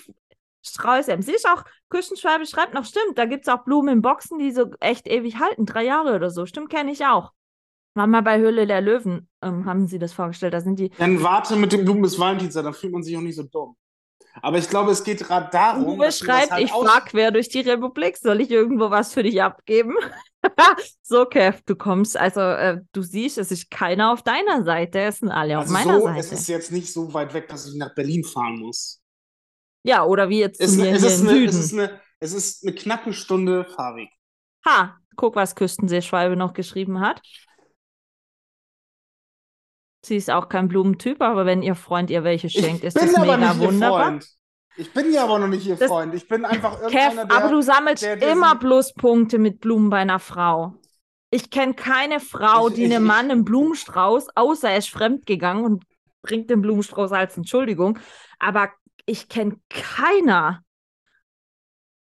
[0.65, 1.17] Strauße.
[1.19, 4.51] Sie ist auch, Küstenschwalbe schreibt noch, stimmt, da gibt es auch Blumen in Boxen, die
[4.51, 6.45] so echt ewig halten, drei Jahre oder so.
[6.45, 7.33] Stimmt, kenne ich auch.
[7.93, 10.53] War mal bei Höhle der Löwen, ähm, haben sie das vorgestellt.
[10.53, 10.91] Da sind die.
[10.91, 13.75] Dann warte mit den Blumen bis Valentinstag, dann fühlt man sich auch nicht so dumm.
[14.41, 15.99] Aber ich glaube, es geht gerade darum.
[15.99, 18.17] Uwe schreibt, halt ich fahr quer durch die Republik.
[18.17, 19.95] Soll ich irgendwo was für dich abgeben?
[21.01, 25.19] so, Kev, du kommst, also äh, du siehst, es ist keiner auf deiner Seite, es
[25.19, 26.19] sind alle auf Also meiner so, Seite.
[26.19, 29.01] es ist jetzt nicht so weit weg, dass ich nach Berlin fahren muss.
[29.83, 31.49] ja, oder wie jetzt Es, mir es, hier ist im eine, Süden.
[31.49, 34.09] es, ist eine, es ist eine knappe Stunde Fahrweg.
[34.65, 37.21] Ha, guck, was Küstenseeschwalbe noch geschrieben hat.
[40.07, 43.57] Sie ist auch kein Blumentyp, aber wenn ihr Freund ihr welche schenkt, ist das mega
[43.59, 44.19] wunderbar.
[44.77, 46.13] Ich bin ja aber noch nicht ihr Das- Freund.
[46.13, 47.37] Ich bin einfach Kev, irgendeiner, der...
[47.37, 50.75] aber du sammelst der immer Pluspunkte mit Blumen bei einer Frau.
[51.31, 54.89] Ich kenne keine Frau, Ich- die ich- einem ich- Mann einen Blumenstrauß, außer er ist
[54.89, 55.83] fremdgegangen und
[56.21, 57.97] bringt den Blumenstrauß als Entschuldigung.
[58.39, 58.69] Aber
[59.05, 60.61] ich kenne keiner,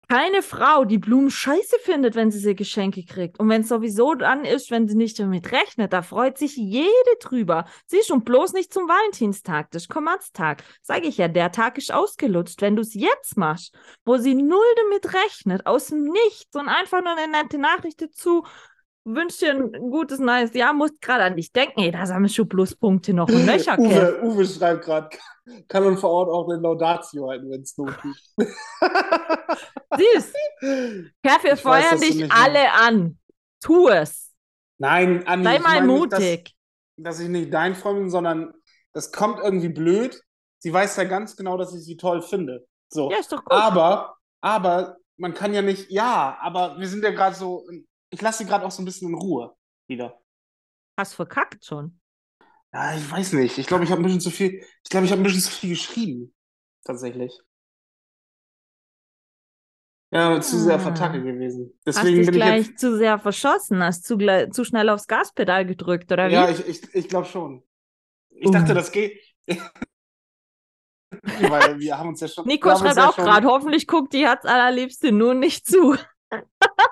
[0.09, 3.39] keine Frau, die Blumen scheiße findet, wenn sie sie Geschenke kriegt.
[3.41, 6.91] Und wenn es sowieso dann ist, wenn sie nicht damit rechnet, da freut sich jede
[7.21, 7.67] drüber.
[7.87, 10.63] Siehst du, und bloß nicht zum Valentinstag, das ist Kommerztag.
[10.83, 12.61] Sage ich ja, der Tag ist ausgelutscht.
[12.61, 17.03] Wenn du es jetzt machst, wo sie null damit rechnet, aus dem Nichts und einfach
[17.03, 18.45] nur eine nette Nachricht dazu,
[19.05, 22.47] wünscht dir ein gutes neues Jahr, musst gerade an dich denken, ey, da sammelst du
[22.47, 24.19] Pluspunkte noch und nöcher, Kev.
[24.23, 25.11] Uwe, Uwe schreibt gerade,
[25.69, 28.17] kann man vor Ort auch eine Laudatio halten, wenn es not tut.
[29.99, 30.33] Süß.
[31.23, 33.19] Kev, wir Ich weiß, feuern du dich alle an.
[33.61, 34.33] Tu es.
[34.79, 36.55] Nein, Anni, Sei mal nicht, dass, mutig.
[36.97, 38.53] dass ich nicht dein Freund bin, sondern
[38.93, 40.21] das kommt irgendwie blöd.
[40.59, 42.67] Sie weiß ja ganz genau, dass ich sie toll finde.
[42.89, 43.11] So.
[43.11, 43.53] Ja, ist doch gut.
[43.53, 47.67] Aber, aber man kann ja nicht, ja, aber wir sind ja gerade so,
[48.15, 49.55] ich lasse sie gerade auch so ein bisschen in Ruhe
[49.89, 50.21] wieder.
[50.97, 52.01] Hast verkackt schon.
[52.73, 53.59] Ja, ich weiß nicht.
[53.59, 55.51] Ich glaube, ich habe ein bisschen zu viel, ich glaube, ich habe ein bisschen zu
[55.51, 56.35] viel geschrieben.
[56.85, 57.39] Tatsächlich.
[60.13, 60.79] Ja, zu sehr Ah.
[60.79, 61.73] Vertacke gewesen.
[61.95, 62.79] Hast Deswegen dich bin ich gleich jetzt.
[62.81, 64.17] zu sehr verschossen, hast zu,
[64.51, 66.35] zu schnell aufs Gaspedal gedrückt, oder wie?
[66.35, 67.65] Ja, ich, ich, ich glaube schon.
[68.31, 68.53] Ich Uh.
[68.53, 69.21] dachte, das geht.
[71.49, 72.45] Weil wir haben uns ja schon.
[72.47, 75.97] Nico schreibt ja auch gerade, hoffentlich guckt die Herz allerliebste nur nicht zu.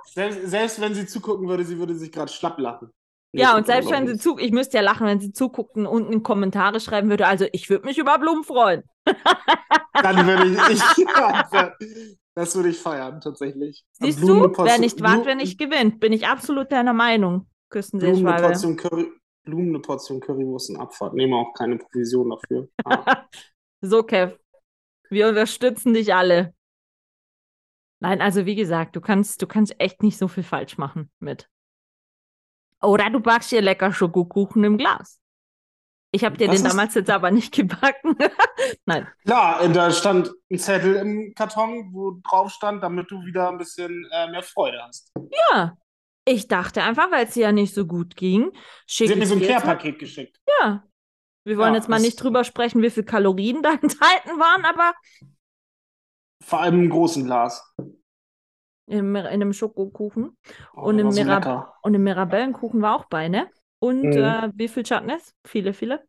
[0.04, 2.90] Selbst, selbst wenn sie zugucken würde, sie würde sich gerade schlapp lachen.
[3.34, 6.12] Ja, und selbst wenn sie zu, ich müsste ja lachen, wenn sie zuguckt und unten
[6.12, 8.82] in Kommentare schreiben würde, also ich würde mich über Blumen freuen.
[9.94, 10.80] Dann würde ich.
[10.98, 11.06] ich
[12.34, 13.84] das würde ich feiern, tatsächlich.
[13.92, 15.98] Siehst du, wer nicht wagt, wer nicht gewinnt.
[16.00, 18.48] Bin ich absolut deiner Meinung, Blumen eine.
[18.48, 19.10] Portion, Curry,
[19.44, 21.14] Blumen eine Portion Currywurst und Abfahrt.
[21.14, 22.68] Nehmen auch keine Provision dafür.
[22.84, 23.24] Ah.
[23.80, 24.36] So, Kev,
[25.10, 26.54] wir unterstützen dich alle.
[28.02, 31.48] Nein, also wie gesagt, du kannst, du kannst echt nicht so viel falsch machen mit.
[32.82, 35.20] Oder du backst dir lecker Schokokuchen im Glas.
[36.14, 38.16] Ich habe dir Was den ist- damals jetzt aber nicht gebacken.
[38.86, 39.06] Nein.
[39.24, 43.56] Klar, äh, da stand ein Zettel im Karton, wo drauf stand, damit du wieder ein
[43.58, 45.12] bisschen äh, mehr Freude hast.
[45.50, 45.76] Ja.
[46.24, 48.52] Ich dachte einfach, weil es dir ja nicht so gut ging,
[48.86, 50.38] Sie hat mir so ein Care-Paket geschickt.
[50.60, 50.84] Ja.
[51.44, 54.92] Wir wollen Ja, jetzt mal nicht drüber sprechen, wie viel Kalorien da enthalten waren, aber
[56.42, 57.62] Vor allem im großen Glas.
[58.86, 60.36] in, in einem Schokokuchen.
[60.74, 61.50] Oh, Und im so Mirab-.
[61.82, 63.48] Und im Mirabellenkuchen war auch bei, ne?
[63.80, 64.16] Und Mhm.
[64.16, 65.34] äh, wie viel Chutneys?
[65.44, 66.06] Viele, viele?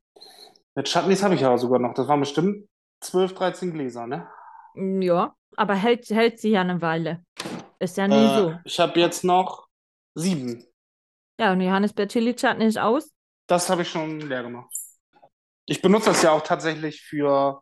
[0.76, 1.94] Mit Chutneys habe ich ja sogar noch.
[1.94, 2.68] Das waren bestimmt
[3.02, 4.28] 12, 13 Gläser, ne?
[4.76, 7.24] Mm, Ja, aber hält, hält sie ja eine Weile.
[7.80, 8.62] Ist ja nie Äh, so.
[8.66, 9.68] Ich habe jetzt noch
[10.16, 10.66] sieben.
[11.40, 13.12] Ja, und Johannisbeer Chili Chutney ist aus.
[13.48, 14.70] Das habe ich schon leer gemacht.
[15.66, 17.62] Ich benutze das ja auch tatsächlich für,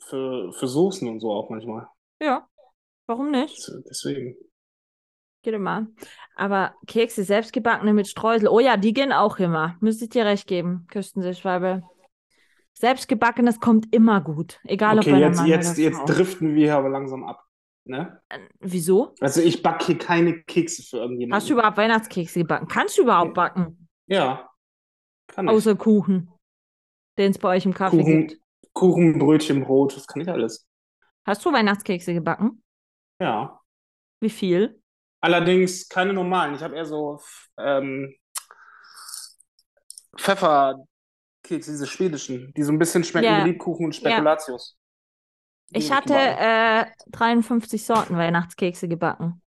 [0.00, 1.88] für, für Soßen und so auch manchmal.
[2.20, 2.48] Ja,
[3.06, 3.70] warum nicht?
[3.88, 4.36] Deswegen.
[5.42, 5.86] Geht immer.
[6.34, 9.76] Aber Kekse, selbstgebackene mit Streusel, oh ja, die gehen auch immer.
[9.80, 11.82] Müsste ich dir recht geben, Küstenseeschwalbe.
[12.74, 14.60] Selbstgebackenes kommt immer gut.
[14.64, 17.44] Egal ob Okay, bei der jetzt, Mann jetzt, jetzt driften wir hier aber langsam ab.
[17.84, 18.20] Ne?
[18.28, 19.14] Äh, Wieso?
[19.20, 21.34] Also ich backe hier keine Kekse für irgendjemanden.
[21.34, 22.68] Hast du überhaupt Weihnachtskekse gebacken?
[22.68, 23.88] Kannst du überhaupt backen?
[24.06, 24.48] Ja.
[25.28, 25.52] Kann ich.
[25.52, 26.30] Außer Kuchen,
[27.16, 28.42] den es bei euch im Kaffee Kuchen, gibt.
[28.74, 30.67] Kuchen, Brötchen, Brot, das kann ich alles.
[31.28, 32.62] Hast du Weihnachtskekse gebacken?
[33.20, 33.60] Ja.
[34.20, 34.82] Wie viel?
[35.20, 36.54] Allerdings keine normalen.
[36.54, 37.20] Ich habe eher so
[37.58, 38.14] ähm,
[40.16, 40.86] Pfefferkekse,
[41.50, 43.44] diese schwedischen, die so ein bisschen schmecken Ja.
[43.44, 44.78] wie Lebkuchen und Spekulatius.
[45.68, 49.42] Die Ich hatte äh, 53 Sorten Weihnachtskekse gebacken.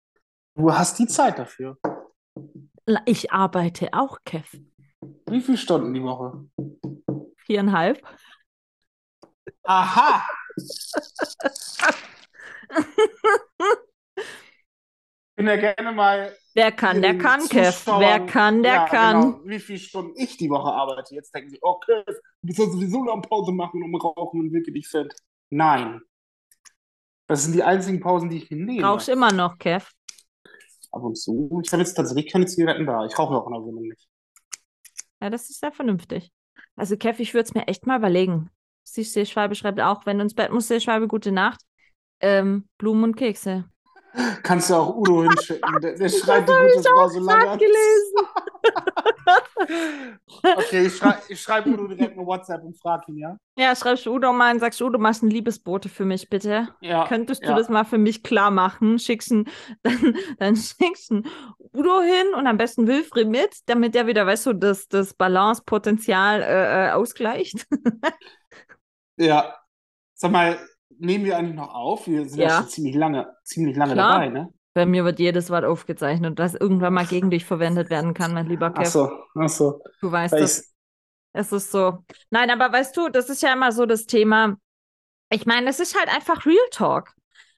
[0.56, 1.78] Du hast die Zeit dafür.
[3.06, 4.58] Ich arbeite auch, Kev.
[5.30, 6.44] Wie viele Stunden die Woche?
[7.46, 8.02] Viereinhalb.
[9.62, 10.26] Aha!
[15.36, 17.86] Bin ja gerne mal Wer kann, der kann, Kev.
[18.00, 19.22] Wer kann, der ja, kann.
[19.22, 21.14] Genau, wie viele Stunden ich die Woche arbeite.
[21.14, 24.72] Jetzt denken sie, okay, du bist ja sowieso noch Pause machen und rauchen und wirke
[24.72, 25.14] dich fit.
[25.52, 26.02] Nein.
[27.28, 28.88] Das sind die einzigen Pausen, die ich mir nehme.
[28.88, 29.86] Rauchst immer noch, Kev?
[30.92, 31.62] Ab und zu.
[31.64, 33.06] Ich habe jetzt tatsächlich keine Zigaretten da.
[33.06, 34.08] Ich rauche auch in der Wohnung nicht.
[35.22, 36.32] Ja, das ist sehr vernünftig.
[36.76, 38.50] Also, Kev, ich würde es mir echt mal überlegen.
[38.96, 41.62] Die Seeschwalbe schreibt auch, wenn du ins Bett musst, Seeschwalbe, gute Nacht.
[42.20, 43.66] Ähm, Blumen und Kekse.
[44.44, 45.82] Kannst du auch Udo hinschicken.
[45.82, 47.50] Der, der schreibt die gute Frau so lange.
[47.50, 47.60] an.
[47.60, 48.28] gelesen.
[50.42, 53.38] Okay, ich, schrei ich schreibe Udo direkt eine WhatsApp und frage ihn, ja?
[53.58, 56.70] Ja, schreibst du Udo mal und sagst, Udo, machst ein Liebesbote für mich, bitte.
[56.80, 57.06] Ja.
[57.08, 57.56] Könntest du ja.
[57.56, 59.00] das mal für mich klar machen?
[59.00, 59.50] Schickst ein,
[59.84, 61.26] dann, dann schickst ein
[61.74, 66.42] Udo hin und am besten Wilfried mit, damit der wieder, weißt du, das, das Balancepotenzial
[66.42, 67.68] äh, äh, ausgleicht.
[69.18, 69.56] Ja.
[70.14, 70.58] Sag mal,
[70.98, 72.08] nehmen wir eigentlich noch auf?
[72.08, 72.58] Wir sind ja, Ja.
[72.60, 74.14] schon ziemlich lange, ziemlich lange Klar.
[74.14, 74.54] dabei, ne?
[74.74, 78.46] Bei mir wird jedes Wort aufgezeichnet, das irgendwann mal gegen dich verwendet werden kann, mein
[78.48, 78.90] lieber Ach Kev.
[78.90, 79.82] so, ach so.
[80.02, 80.62] Du weißt Weil ich,
[81.34, 82.06] Es ist so.
[82.30, 84.56] Nein, aber weißt du, das ist ja immer so das Thema.
[85.30, 87.14] Ich meine, es ist halt einfach Real Talk.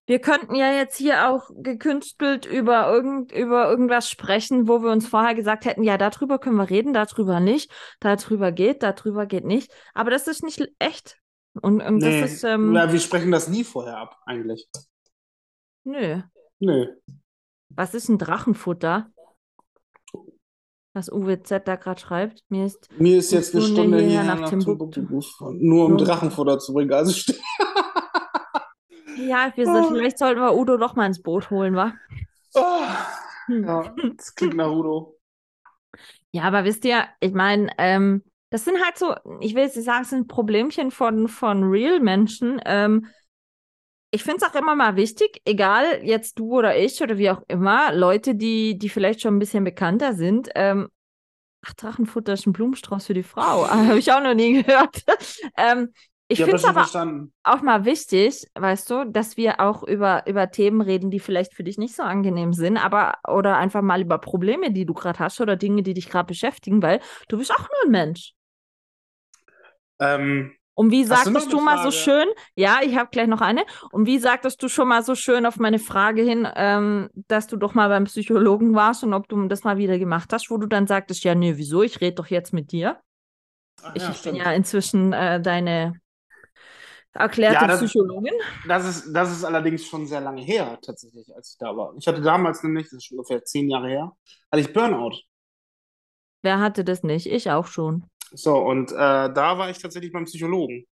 [0.08, 5.08] Wir könnten ja jetzt hier auch gekünstelt über, irgend, über irgendwas sprechen, wo wir uns
[5.08, 9.72] vorher gesagt hätten, ja, darüber können wir reden, darüber nicht, darüber geht, darüber geht nicht.
[9.94, 11.19] Aber das ist nicht echt.
[11.62, 14.70] Und, und nee, das ist, ähm, na, wir sprechen das nie vorher ab, eigentlich.
[15.84, 16.22] nö.
[16.60, 16.88] Nö.
[17.70, 19.10] Was ist ein Drachenfutter?
[20.94, 22.44] Was Uwe Z da gerade schreibt.
[22.50, 24.88] Mir ist Mir ist jetzt eine Stunde hierher nach nach Timbuktu.
[25.02, 26.92] Timbuktu nur um Nur- Drachenfutter zu bringen.
[26.92, 27.32] Also
[29.18, 29.90] Ja, wir sind, Oh.
[29.90, 31.94] vielleicht sollten wir Udo doch mal ins Boot holen, wa?
[32.56, 32.82] Oh,
[33.50, 35.18] ja, das klingt nach Udo.
[36.32, 39.86] Ja, aber wisst ihr, ich meine, ähm, das sind halt so, ich will jetzt nicht
[39.86, 42.62] sagen, es sind Problemchen von, von Real-Menschen.
[42.66, 43.08] Ähm,
[44.12, 47.44] ich finde es auch immer mal wichtig, egal jetzt du oder ich oder wie auch
[47.48, 50.90] immer, Leute, die, die vielleicht schon ein bisschen bekannter sind, ähm,
[51.66, 53.70] ach, Drachenfutter ist ein Blumenstrauß für die Frau.
[53.70, 55.04] Habe ich auch noch nie gehört.
[55.58, 55.94] ähm,
[56.28, 57.34] ich Ich finde es aber verstanden.
[57.44, 61.64] auch mal wichtig, weißt du, dass wir auch über, über Themen reden, die vielleicht für
[61.64, 65.42] dich nicht so angenehm sind, aber oder einfach mal über Probleme, die du gerade hast
[65.42, 68.34] oder Dinge, die dich gerade beschäftigen, weil du bist auch nur ein Mensch.
[70.00, 73.42] Ähm, Und wie du sagtest eine du mal so schön, ja, ich habe gleich noch
[73.42, 77.48] eine, und wie sagtest du schon mal so schön auf meine Frage hin, ähm, dass
[77.48, 80.58] du doch mal beim Psychologen warst und ob du das mal wieder gemacht hast, wo
[80.58, 83.02] du dann sagtest, ja, nee, wieso, ich rede doch jetzt mit dir.
[83.84, 84.38] ach Ich ja, bin stimmt.
[84.38, 85.96] ja inzwischen äh, deine
[87.14, 88.34] erklärte Ja, das- Psychologin.
[88.68, 91.96] Das ist, das ist allerdings schon sehr lange her, tatsächlich, als ich da war.
[91.98, 94.12] Ich hatte damals nämlich, das ist schon ungefähr zehn Jahre her,
[94.52, 95.18] hatte ich Burnout.
[96.42, 97.28] Wer hatte das nicht?
[97.28, 98.10] Ich auch schon.
[98.32, 100.86] So, und äh, da war ich tatsächlich beim Psychologen.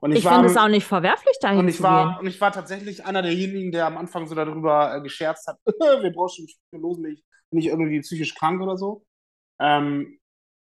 [0.00, 2.20] Und ich, Ich, am- es auch nicht verwerflich, dahin und ich war, gehen.
[2.20, 6.12] und ich war tatsächlich einer derjenigen, der am Anfang so darüber äh, gescherzt hat, wir
[6.12, 9.04] brauchen einen Psychologen, ich, bin ich irgendwie psychisch krank oder so.
[9.60, 10.18] Ähm,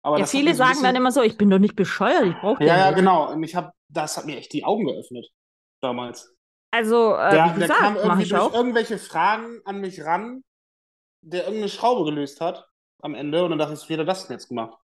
[0.04, 2.64] aber Ja, viele sagen dann bisschen- immer so, ich bin doch nicht bescheuert, ich brauche
[2.64, 2.96] Ja, ja, nicht.
[2.98, 3.30] genau.
[3.32, 5.26] Und ich habe, das hat mir echt die Augen geöffnet
[5.80, 6.34] damals.
[6.72, 8.54] Also, äh, Der, wie der kam gesagt, irgendwie durch auch.
[8.54, 10.42] irgendwelche Fragen an mich ran,
[11.20, 12.66] der irgendeine Schraube gelöst hat
[13.02, 13.44] am Ende.
[13.44, 14.76] Und dann dachte ich, wie hat er das denn jetzt gemacht?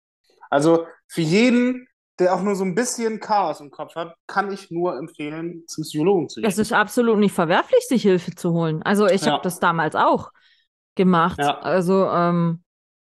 [0.50, 1.86] Also für jeden,
[2.18, 5.84] der auch nur so ein bisschen Chaos im Kopf hat, kann ich nur empfehlen, zum
[5.84, 6.48] Psychologen zu gehen.
[6.50, 8.82] Es ist absolut nicht verwerflich, sich Hilfe zu holen.
[8.82, 9.32] Also, ich Ja.
[9.32, 10.30] habe das damals auch
[10.96, 11.38] gemacht.
[11.38, 11.58] Ja.
[11.60, 12.62] Also, ähm,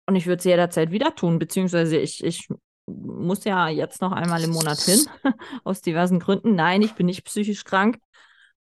[0.07, 2.47] und ich würde es jederzeit wieder tun, beziehungsweise ich, ich
[2.85, 5.05] muss ja jetzt noch einmal im Monat hin,
[5.63, 6.55] aus diversen Gründen.
[6.55, 7.99] Nein, ich bin nicht psychisch krank,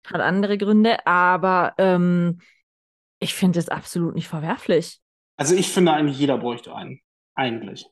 [0.06, 2.40] hat andere Gründe, aber ähm,
[3.18, 5.00] ich finde es absolut nicht verwerflich.
[5.36, 7.00] Also ich finde eigentlich, jeder bräuchte einen.
[7.34, 7.86] Eigentlich.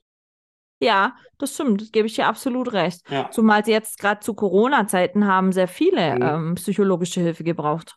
[0.82, 3.08] Ja, das stimmt, das gebe ich dir absolut recht.
[3.08, 3.30] Ja.
[3.30, 6.22] Zumal sie jetzt gerade zu Corona-Zeiten haben sehr viele Mhm.
[6.22, 7.96] ähm, psychologische Hilfe gebraucht,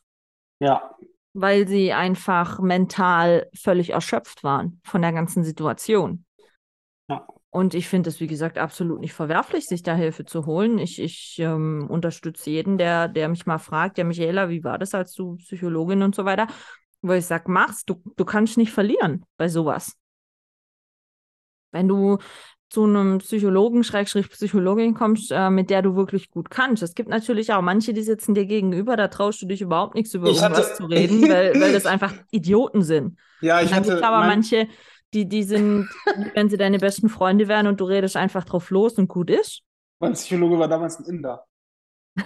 [0.60, 0.96] Ja.
[1.34, 6.26] weil sie einfach mental völlig erschöpft waren von der ganzen Situation.
[7.10, 7.26] Ja.
[7.50, 10.78] Und ich finde es, wie gesagt, absolut nicht verwerflich, sich da Hilfe zu holen.
[10.78, 14.94] Ich, ich ähm, unterstütze jeden, der, der mich mal fragt, ja, Michaela, wie war das
[14.94, 16.46] als du Psychologin und so weiter?
[17.02, 19.96] Wo ich sage, mach's, du, du kannst nicht verlieren bei sowas.
[21.72, 22.18] Wenn du
[22.76, 26.84] zu einem Psychologen, Schrägstrich Psychologin kommst, äh, mit der du wirklich gut kannst.
[26.84, 30.14] Es gibt natürlich auch manche, die sitzen dir gegenüber, da traust du dich überhaupt nichts
[30.14, 33.18] über Ich irgendwas hatte- zu reden, weil, weil das einfach Idioten sind.
[33.42, 34.68] Ja, Und ich dann gibt hatte aber mein- manche,
[35.14, 35.90] die, die sind,
[36.36, 39.62] wenn sie deine besten Freunde wären und du redest einfach drauf los und gut ist.
[40.00, 41.46] mein Psychologe war damals ein Inder.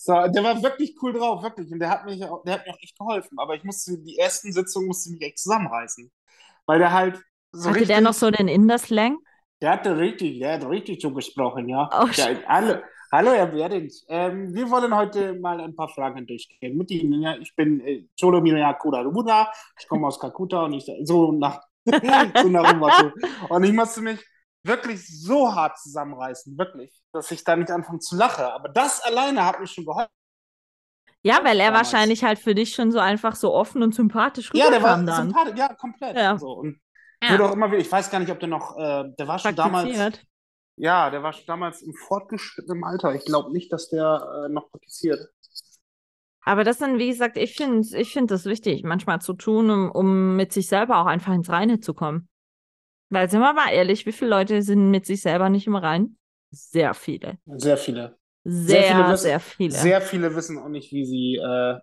[0.00, 1.70] So, der war wirklich cool drauf, wirklich.
[1.72, 3.36] Und der hat mich der hat mir auch echt geholfen.
[3.38, 6.10] Aber ich musste, die ersten Sitzungen musste ich mich echt zusammenreißen.
[6.66, 7.20] Weil der halt
[7.52, 9.18] so Hatte richtig, der noch so den Inder-Slang?
[9.60, 11.92] der hatte richtig, der hat richtig so gesprochen, ja.
[11.92, 12.76] Oh, Der, hallo,
[13.12, 14.04] hallo, Herr Behrens.
[14.08, 17.22] Ähm, wir wollen heute mal ein paar Fragen durchgehen mit Ihnen.
[17.22, 21.60] Ja, ich bin äh, Cholo Miria Kudarubuna, ich komme aus Kalkutta und ich so nach,
[22.36, 23.12] so nach.
[23.48, 24.24] Und ich musste mich
[24.62, 28.44] wirklich so hart zusammenreißen, wirklich, dass ich da nicht anfange zu lachen.
[28.44, 30.10] Aber das alleine hat mir schon geholfen.
[31.22, 31.92] Ja, weil er damals.
[31.92, 35.02] wahrscheinlich halt für dich schon so einfach so offen und sympathisch rüberkam Ja, der war
[35.04, 35.30] dann.
[35.30, 36.16] sympathisch, ja, komplett.
[36.16, 36.38] Ja.
[36.38, 36.48] So.
[36.52, 36.80] Und
[37.22, 37.32] ja.
[37.32, 39.54] wurde auch immer wieder, ich weiß gar nicht, ob der noch, äh, der war schon
[39.54, 40.20] damals.
[40.80, 43.12] Ja, der war schon damals im fortgeschrittenen Alter.
[43.12, 45.18] Ich glaube nicht, dass der äh, noch praktiziert.
[46.42, 49.90] Aber das dann, wie gesagt, ich finde ich find das wichtig, manchmal zu tun, um,
[49.90, 52.28] um mit sich selber auch einfach ins Reine zu kommen.
[53.10, 56.16] Weil, sind wir mal ehrlich, wie viele Leute sind mit sich selber nicht im Rein?
[56.50, 57.38] Sehr viele.
[57.44, 58.18] Sehr viele.
[58.44, 59.08] Sehr, sehr viele.
[59.08, 61.78] Wissen, sehr viele, sehr viele wissen auch nicht, wie sie äh,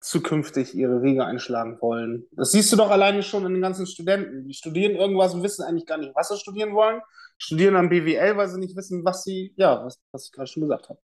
[0.00, 2.26] zukünftig ihre Wege einschlagen wollen.
[2.32, 4.46] Das siehst du doch alleine schon in den ganzen Studenten.
[4.46, 7.00] Die studieren irgendwas und wissen eigentlich gar nicht, was sie studieren wollen.
[7.36, 10.62] Studieren am BWL, weil sie nicht wissen, was sie, ja, was, was ich gerade schon
[10.62, 11.00] gesagt habe.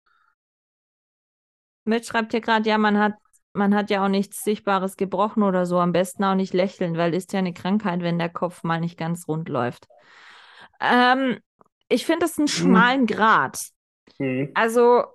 [1.86, 3.14] Mitch schreibt hier gerade, ja, man hat,
[3.54, 5.80] man hat ja auch nichts Sichtbares gebrochen oder so.
[5.80, 8.98] Am besten auch nicht lächeln, weil ist ja eine Krankheit, wenn der Kopf mal nicht
[8.98, 9.88] ganz rund läuft.
[10.80, 11.40] Ähm,
[11.90, 12.54] ich finde das einen hm.
[12.54, 13.60] schmalen Grad.
[14.18, 14.52] Mhm.
[14.54, 15.06] Also,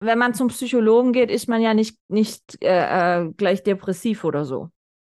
[0.00, 4.44] wenn man zum Psychologen geht, ist man ja nicht, nicht äh, äh, gleich depressiv oder
[4.44, 4.70] so.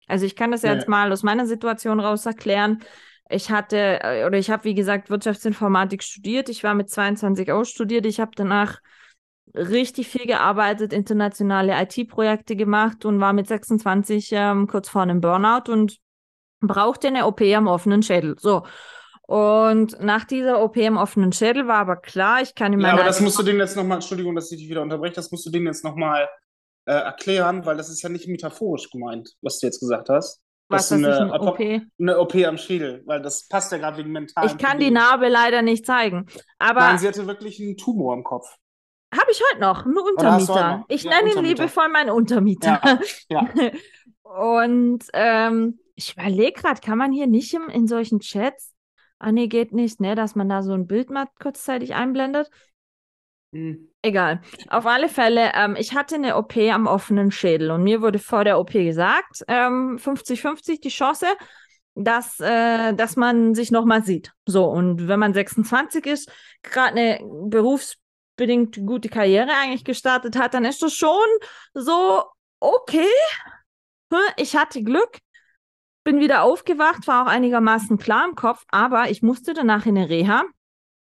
[0.07, 0.73] Also ich kann das ja.
[0.73, 2.79] jetzt mal aus meiner Situation raus erklären.
[3.29, 6.49] Ich hatte, äh, oder ich habe, wie gesagt, Wirtschaftsinformatik studiert.
[6.49, 8.05] Ich war mit 22 ausstudiert.
[8.05, 8.79] Ich habe danach
[9.53, 15.71] richtig viel gearbeitet, internationale IT-Projekte gemacht und war mit 26 ähm, kurz vor einem Burnout
[15.71, 15.97] und
[16.61, 18.35] brauchte eine OP am offenen Schädel.
[18.39, 18.63] So.
[19.31, 22.87] Und nach dieser OP am offenen Schädel war aber klar, ich kann meiner.
[22.87, 25.31] Ja, aber das musst du denen jetzt nochmal, Entschuldigung, dass ich dich wieder unterbreche, das
[25.31, 26.27] musst du denen jetzt nochmal
[26.83, 30.41] äh, erklären, weil das ist ja nicht metaphorisch gemeint, was du jetzt gesagt hast.
[30.67, 31.61] Was ist eine, OP?
[31.61, 34.47] Eine OP am Schädel, weil das passt ja gerade wegen mental.
[34.47, 36.25] Ich kann die Narbe leider nicht zeigen.
[36.59, 38.53] Aber Nein, sie hatte wirklich einen Tumor im Kopf.
[39.17, 40.83] Habe ich heute noch, einen Untermieter.
[40.89, 42.81] Ich ja, nenne ihn liebevoll meinen Untermieter.
[43.29, 43.71] Ja, ja.
[44.23, 48.70] Und ähm, ich überlege gerade, kann man hier nicht im, in solchen Chats,
[49.21, 52.49] ah nee, geht nicht, ne, dass man da so ein Bild mal kurzzeitig einblendet.
[53.53, 53.89] Hm.
[54.01, 54.41] Egal.
[54.69, 58.43] Auf alle Fälle, ähm, ich hatte eine OP am offenen Schädel und mir wurde vor
[58.43, 61.27] der OP gesagt, 50-50 ähm, die Chance,
[61.93, 64.31] dass, äh, dass man sich nochmal sieht.
[64.45, 66.31] So, und wenn man 26 ist,
[66.63, 67.97] gerade eine Berufs-
[68.37, 71.27] bedingt gute Karriere eigentlich gestartet hat, dann ist das schon
[71.75, 72.23] so,
[72.59, 73.05] okay,
[74.37, 75.19] ich hatte Glück,
[76.03, 80.09] bin wieder aufgewacht, war auch einigermaßen klar im Kopf, aber ich musste danach in eine
[80.09, 80.43] Reha.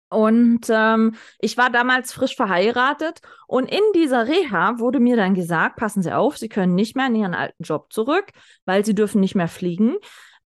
[0.10, 5.78] Und ähm, ich war damals frisch verheiratet und in dieser Reha wurde mir dann gesagt,
[5.78, 8.26] passen Sie auf, Sie können nicht mehr in Ihren alten Job zurück,
[8.66, 9.96] weil Sie dürfen nicht mehr fliegen.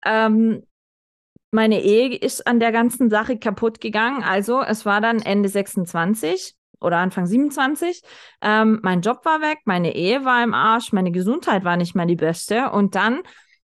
[0.06, 0.63] Ähm,
[1.50, 4.21] meine Ehe ist an der ganzen Sache kaputt gegangen.
[4.21, 8.02] Also es war dann Ende 26 oder Anfang 27.
[8.41, 12.06] Ähm, mein Job war weg, meine Ehe war im Arsch, meine Gesundheit war nicht mehr
[12.06, 12.69] die beste.
[12.69, 13.21] Und dann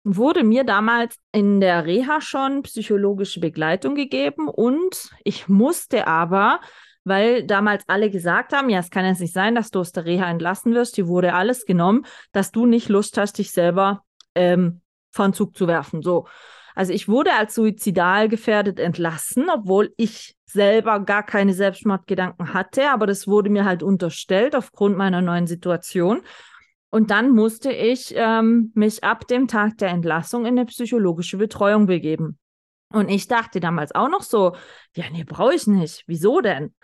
[0.04, 6.60] wurde mir damals in der Reha schon psychologische Begleitung gegeben und ich musste aber,
[7.04, 10.06] weil damals alle gesagt haben, ja, es kann jetzt nicht sein, dass du aus der
[10.06, 14.04] Reha entlassen wirst, die wurde alles genommen, dass du nicht Lust hast, dich selber
[14.36, 16.02] ähm, von Zug zu werfen.
[16.02, 16.28] So.
[16.74, 23.08] Also ich wurde als suizidal gefährdet entlassen, obwohl ich selber gar keine Selbstmordgedanken hatte, aber
[23.08, 26.22] das wurde mir halt unterstellt aufgrund meiner neuen Situation.
[26.92, 31.88] Und dann musste ich ähm, mich ab dem Tag der Entlassung in eine psychologische Betreuung
[31.88, 32.38] begeben.
[32.90, 34.56] Und ich dachte damals auch noch so,
[34.96, 36.04] ja, nee, brauche ich nicht.
[36.08, 36.76] Wieso denn?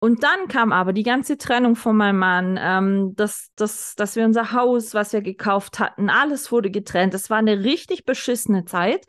[0.00, 4.24] Und dann kam aber die ganze Trennung von meinem Mann, ähm, dass, dass, dass wir
[4.24, 7.14] unser Haus, was wir gekauft hatten, alles wurde getrennt.
[7.14, 9.06] Es war eine richtig beschissene Zeit.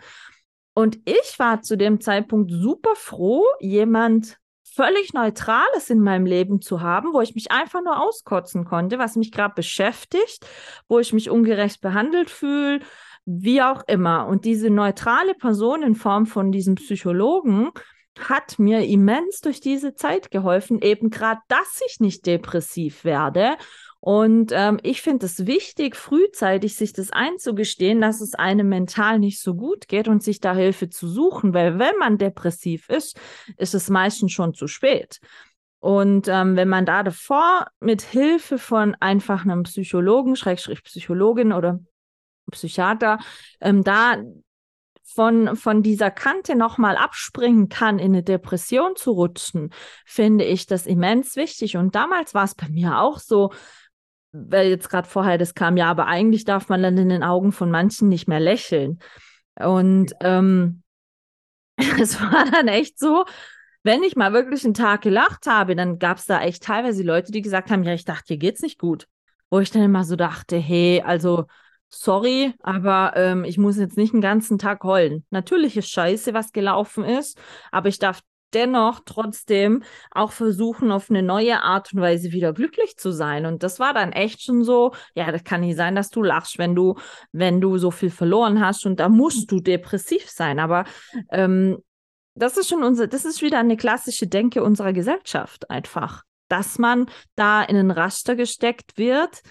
[0.73, 4.37] Und ich war zu dem Zeitpunkt super froh, jemand
[4.75, 9.15] völlig Neutrales in meinem Leben zu haben, wo ich mich einfach nur auskotzen konnte, was
[9.15, 10.45] mich gerade beschäftigt,
[10.87, 12.81] wo ich mich ungerecht behandelt fühle,
[13.25, 14.27] wie auch immer.
[14.27, 17.71] Und diese neutrale Person in Form von diesem Psychologen
[18.19, 23.57] hat mir immens durch diese Zeit geholfen, eben gerade, dass ich nicht depressiv werde
[24.05, 29.39] und ähm, ich finde es wichtig, frühzeitig sich das einzugestehen, dass es einem mental nicht
[29.41, 33.19] so gut geht und sich da Hilfe zu suchen, weil wenn man depressiv ist,
[33.57, 35.21] ist es meistens schon zu spät.
[35.79, 41.79] Und ähm, wenn man da davor mit Hilfe von einfach einem Psychologen, Schrägstrich Psychologin oder
[42.51, 43.17] Psychiater,
[43.59, 44.21] ähm, da
[45.01, 49.71] von, von dieser Kante nochmal abspringen kann, in eine Depression zu rutschen,
[50.05, 51.75] finde ich das immens wichtig.
[51.75, 53.51] Und damals war es bei mir auch so,
[54.49, 57.51] weil jetzt gerade vorher das kam, ja, aber eigentlich darf man dann in den Augen
[57.51, 58.99] von manchen nicht mehr lächeln.
[59.59, 60.83] Und ähm,
[61.99, 63.25] es war dann echt so,
[63.83, 67.31] wenn ich mal wirklich einen Tag gelacht habe, dann gab es da echt teilweise Leute,
[67.31, 69.07] die gesagt haben, ja, ich dachte, dir geht's nicht gut.
[69.51, 71.45] Wo ich dann immer so dachte, hey, also
[71.89, 75.25] sorry, aber ähm, ich muss jetzt nicht einen ganzen Tag heulen.
[75.29, 77.39] Natürlich ist scheiße, was gelaufen ist,
[77.71, 78.21] aber ich darf
[78.55, 83.45] dennoch trotzdem auch versuchen, auf eine neue Art und Weise wieder glücklich zu sein.
[83.45, 86.57] Und das war dann echt schon so, ja, das kann nicht sein, dass du lachst,
[86.57, 86.95] wenn du,
[87.31, 90.59] wenn du so viel verloren hast und da musst du depressiv sein.
[90.59, 90.85] Aber
[91.29, 91.77] ähm,
[92.35, 97.07] das ist schon unser, das ist wieder eine klassische Denke unserer Gesellschaft einfach, dass man
[97.35, 99.41] da in ein Raster gesteckt wird,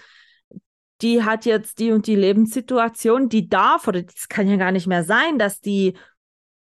[1.01, 4.87] die hat jetzt die und die Lebenssituation, die darf, oder das kann ja gar nicht
[4.87, 5.97] mehr sein, dass die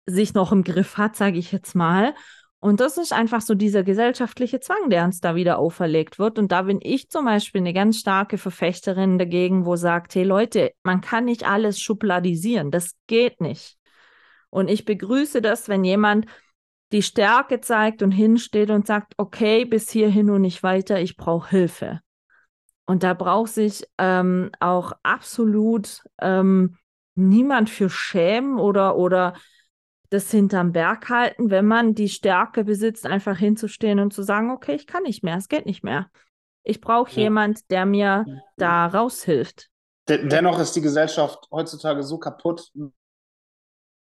[0.06, 2.14] sich noch im Griff hat, sage ich jetzt mal.
[2.60, 6.39] Und das ist einfach so dieser gesellschaftliche Zwang, der uns da wieder auferlegt wird.
[6.39, 10.72] Und da bin ich zum Beispiel eine ganz starke Verfechterin dagegen, wo sagt, hey Leute,
[10.82, 12.72] man kann nicht alles schubladisieren.
[12.72, 13.78] Das geht nicht.
[14.49, 16.26] Und ich begrüße das, wenn jemand
[16.93, 21.49] die Stärke zeigt und hinsteht und sagt, okay, bis hierhin und nicht weiter, ich brauche
[21.49, 21.99] Hilfe.
[22.86, 26.78] Und da braucht sich ähm, auch absolut ähm,
[27.16, 29.34] niemand für schämen oder, oder
[30.14, 34.76] das hinterm Berg halten, wenn man die Stärke besitzt, einfach hinzustehen und zu sagen, okay,
[34.76, 36.09] ich kann nicht mehr, es geht nicht mehr.
[36.64, 37.24] Ich brauche ja.
[37.24, 39.70] jemand, der mir da raushilft.
[40.07, 42.72] dennoch ist die Gesellschaft heutzutage so kaputt,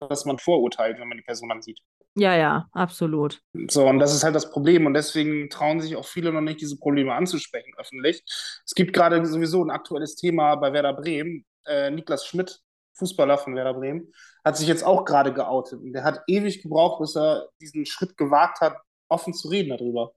[0.01, 1.81] dass man vorurteilt, wenn man die Person dann sieht.
[2.17, 3.41] Ja, ja, absolut.
[3.69, 4.87] So, und das ist halt das Problem.
[4.87, 8.25] Und deswegen trauen sich auch viele noch nicht, diese Probleme anzusprechen öffentlich.
[8.67, 11.45] Es gibt gerade sowieso ein aktuelles Thema bei Werder Bremen.
[11.67, 12.61] Äh, Niklas Schmidt,
[13.01, 14.13] Fußballer von Werder Bremen,
[14.45, 15.81] hat sich jetzt auch gerade geoutet.
[15.81, 18.77] Und der hat ewig gebraucht, bis er diesen Schritt gewagt hat,
[19.09, 20.13] offen zu reden darüber.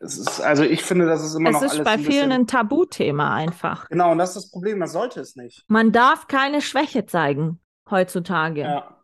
[0.00, 2.46] Ist, also ich finde, das ist immer es noch ist alles bei ein vielen ein
[2.46, 3.88] Tabuthema einfach.
[3.88, 5.64] Genau, und das ist das Problem, man sollte es nicht.
[5.68, 7.58] Man darf keine Schwäche zeigen
[7.90, 8.60] heutzutage.
[8.62, 9.02] Ja.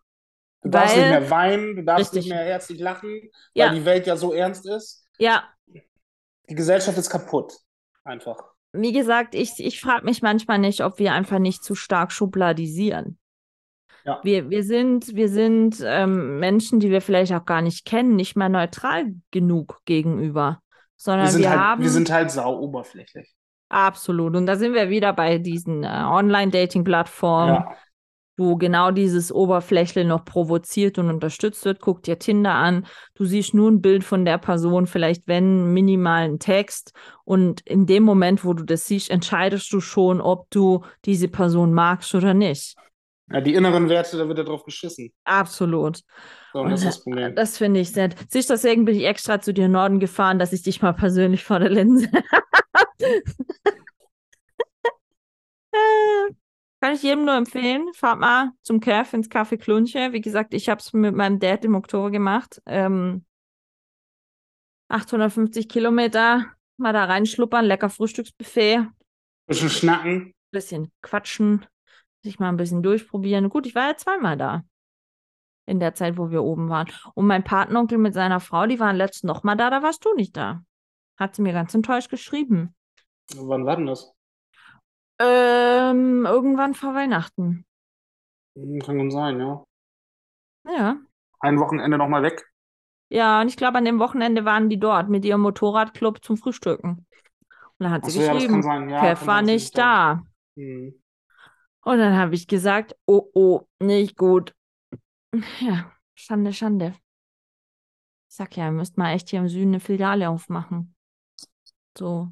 [0.62, 2.26] Du darfst Weil- nicht mehr weinen, du darfst Richtig.
[2.26, 3.72] nicht mehr herzlich lachen, weil Ja.
[3.72, 5.06] die Welt ja so ernst ist.
[5.18, 5.44] Ja,
[6.50, 7.54] Die Gesellschaft ist kaputt.
[8.04, 8.53] Einfach.
[8.74, 13.18] Wie gesagt, ich, ich frage mich manchmal nicht, ob wir einfach nicht zu stark schubladisieren.
[14.04, 14.20] Ja.
[14.22, 18.36] Wir, wir sind, wir sind ähm, Menschen, die wir vielleicht auch gar nicht kennen, nicht
[18.36, 20.60] mehr neutral genug gegenüber,
[20.96, 23.34] sondern Wir sind, wir halt, haben wir sind halt sau oberflächlich.
[23.70, 24.36] absolut.
[24.36, 27.76] Und da sind wir wieder bei diesen äh, Online-Dating-Plattformen, Ja.
[28.36, 31.80] Wo genau dieses Oberflächle noch provoziert und unterstützt wird.
[31.80, 32.86] Guck dir Tinder an.
[33.14, 36.92] Du siehst nur ein Bild von der Person, vielleicht wenn minimalen Text.
[37.24, 41.72] Und in dem Moment, wo du das siehst, entscheidest du schon, ob du diese Person
[41.72, 42.76] magst oder nicht.
[43.30, 45.12] ja, die inneren Werte, da wird ja drauf geschissen.
[45.24, 46.00] Absolut.
[46.52, 47.34] So, und das ist das Problem.
[47.34, 48.10] Das finde ich sehr.
[48.28, 50.92] Siehst du, deswegen bin ich extra zu dir in Norden gefahren, dass ich dich mal
[50.92, 52.08] persönlich vor der Linse.
[55.74, 56.32] Äh,
[56.84, 57.94] Kann ich jedem nur empfehlen.
[57.94, 60.12] Fahrt mal zum Kev ins Café Klunche.
[60.12, 62.60] Wie gesagt, ich habe es mit meinem Dad im Oktober gemacht.
[62.66, 63.24] Ähm,
[64.90, 66.44] 850 Kilometer.
[66.76, 68.86] Mal da reinschluppern, lecker Frühstücksbuffet,
[69.46, 70.34] Bisschen schnacken.
[70.50, 71.64] bisschen quatschen,
[72.22, 73.48] sich mal ein bisschen durchprobieren.
[73.48, 74.62] Gut, ich war ja zweimal da.
[75.64, 76.92] In der Zeit, wo wir oben waren.
[77.14, 80.12] Und mein Patenonkel mit seiner Frau, die waren letztens noch mal da, da warst du
[80.12, 80.62] nicht da.
[81.18, 82.74] Hat sie mir ganz enttäuscht geschrieben.
[83.36, 84.13] Wann war denn das?
[85.20, 87.64] Ähm, irgendwann vor Weihnachten.
[88.56, 89.64] Hm, Kann gut sein, ja.
[90.66, 90.96] Ja.
[91.40, 92.44] Ein Wochenende nochmal weg.
[93.10, 97.06] Ja, und ich glaube, an dem Wochenende waren die dort mit ihrem Motorradclub zum Frühstücken.
[97.76, 98.88] Und dann hat sie ja, das geschrieben, sein.
[98.88, 100.22] Ja, Kev war nicht ich da- da.
[100.56, 101.00] Hm.
[101.82, 104.54] Und dann habe ich gesagt, oh, oh, nicht gut.
[105.60, 106.94] Ja, Schande, Schande.
[108.28, 110.94] Ich sag ja, ihr müsst mal echt hier im Süden eine Filiale aufmachen.
[111.98, 112.28] So.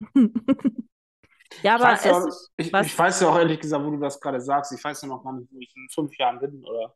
[1.62, 3.84] ja, Ich aber weiß ja, es auch, ist, ich, ich weiß ja auch ehrlich gesagt,
[3.84, 4.72] wo du das gerade sagst.
[4.72, 6.64] Ich weiß ja noch gar nicht, wo ich in fünf Jahren bin.
[6.64, 6.94] Oder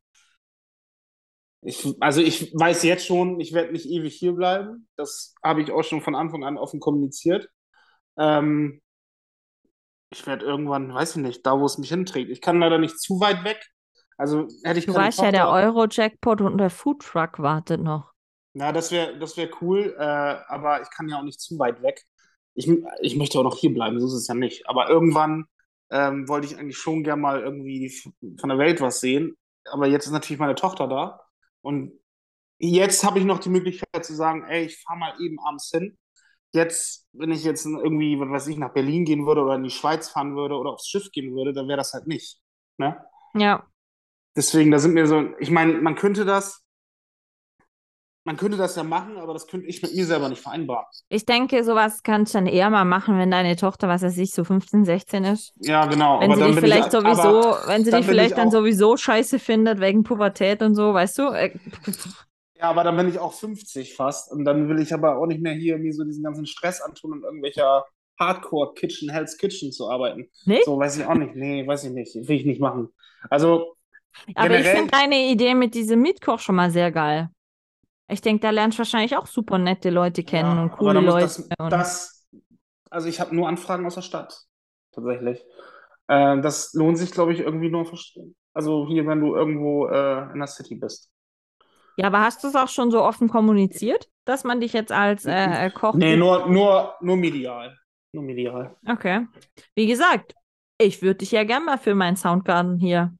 [1.62, 4.88] ich, also ich weiß jetzt schon, ich werde nicht ewig hier bleiben.
[4.96, 7.48] Das habe ich auch schon von Anfang an offen kommuniziert.
[8.18, 8.80] Ähm,
[10.10, 12.30] ich werde irgendwann, weiß ich nicht, da wo es mich hinträgt.
[12.30, 13.64] Ich kann leider nicht zu weit weg.
[14.16, 18.12] Also hätte ich du weißt ja, der Euro-Jackpot und der Foodtruck wartet noch.
[18.52, 21.82] Na, das wäre das wär cool, äh, aber ich kann ja auch nicht zu weit
[21.82, 22.02] weg.
[22.54, 22.68] Ich,
[23.00, 24.68] ich möchte auch noch hier bleiben, so ist es ja nicht.
[24.68, 25.46] Aber irgendwann
[25.90, 27.92] ähm, wollte ich eigentlich schon gern mal irgendwie
[28.38, 29.36] von der Welt was sehen.
[29.64, 31.20] Aber jetzt ist natürlich meine Tochter da.
[31.62, 31.92] Und
[32.58, 35.96] jetzt habe ich noch die Möglichkeit zu sagen, ey, ich fahre mal eben abends hin.
[36.52, 39.70] Jetzt, wenn ich jetzt irgendwie, was weiß ich, nach Berlin gehen würde oder in die
[39.70, 42.40] Schweiz fahren würde oder aufs Schiff gehen würde, dann wäre das halt nicht.
[42.76, 42.96] Ne?
[43.34, 43.70] Ja,
[44.36, 46.64] Deswegen, da sind mir so, ich meine, man könnte das,
[48.24, 50.84] man könnte das ja machen, aber das könnte ich mit mir selber nicht vereinbaren.
[51.08, 54.32] ich denke, sowas kannst du dann eher mal machen, wenn deine Tochter, was weiß ich,
[54.32, 55.52] so 15, 16 ist.
[55.60, 56.20] Ja, genau.
[56.20, 58.96] Wenn aber sie dich bin ich, vielleicht sowieso, wenn sie dich vielleicht ich dann sowieso
[58.96, 61.22] scheiße findet wegen Pubertät und so, weißt du?
[61.30, 61.52] Äh,
[62.58, 65.40] ja, aber dann bin ich auch 50 fast und dann will ich aber auch nicht
[65.40, 67.84] mehr hier mir so diesen ganzen Stress antun und irgendwelcher
[68.18, 70.28] Hardcore-Kitchen, Hell's Kitchen zu arbeiten.
[70.44, 70.64] Nicht?
[70.66, 71.34] So, weiß ich auch nicht.
[71.36, 72.14] Nee, weiß ich nicht.
[72.14, 72.90] Will ich nicht machen.
[73.30, 73.76] Also,
[74.34, 77.30] Aber ich Generell- finde deine Idee mit diesem Mietkoch schon mal sehr geil.
[78.10, 81.26] Ich denke, da lernst du wahrscheinlich auch super nette Leute kennen Ja, und coole Leute.
[81.26, 82.28] Das, das,
[82.90, 84.46] also ich habe nur Anfragen aus der Stadt,
[84.92, 85.42] tatsächlich.
[86.08, 87.90] Äh, das lohnt sich, glaube ich, irgendwie nur.
[88.52, 91.10] Also hier, wenn du irgendwo äh, in der City bist.
[91.96, 95.24] ja, aber hast du es auch schon so offen kommuniziert, dass man dich jetzt als
[95.24, 95.94] äh, äh, Koch.
[95.94, 97.76] Nee, nur, nur, nur medial.
[98.12, 98.76] Nur medial.
[98.86, 99.26] Okay.
[99.76, 100.34] Wie gesagt,
[100.78, 103.14] ich würde dich ja gerne mal für meinen Soundgarden hier.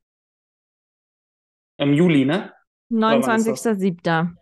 [1.76, 2.52] Im Juli, ne?
[2.90, 3.78] wann ist das?
[3.78, 4.39] 29.07.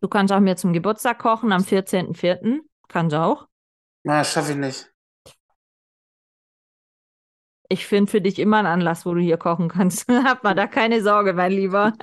[0.00, 2.60] Du kannst auch mir zum Geburtstag kochen am 14.04.
[2.88, 3.48] Kannst du auch.
[4.04, 4.92] Na, schaffe ich nicht.
[7.70, 10.08] Ich finde für dich immer einen Anlass, wo du hier kochen kannst.
[10.24, 11.92] Hab mal da keine Sorge, mein Lieber.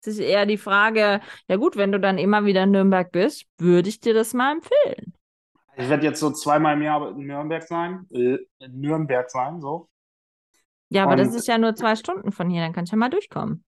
[0.00, 3.46] Es ist eher die Frage, ja gut, wenn du dann immer wieder in Nürnberg bist,
[3.58, 5.14] würde ich dir das mal empfehlen.
[5.76, 8.06] Ich werde jetzt so zweimal im Jahr in Nürnberg sein.
[8.10, 9.88] Äh, in Nürnberg sein, so.
[10.88, 12.98] Ja, aber das Und- ist ja nur zwei Stunden von hier, dann kannst du ja
[12.98, 13.64] mal durchkommen.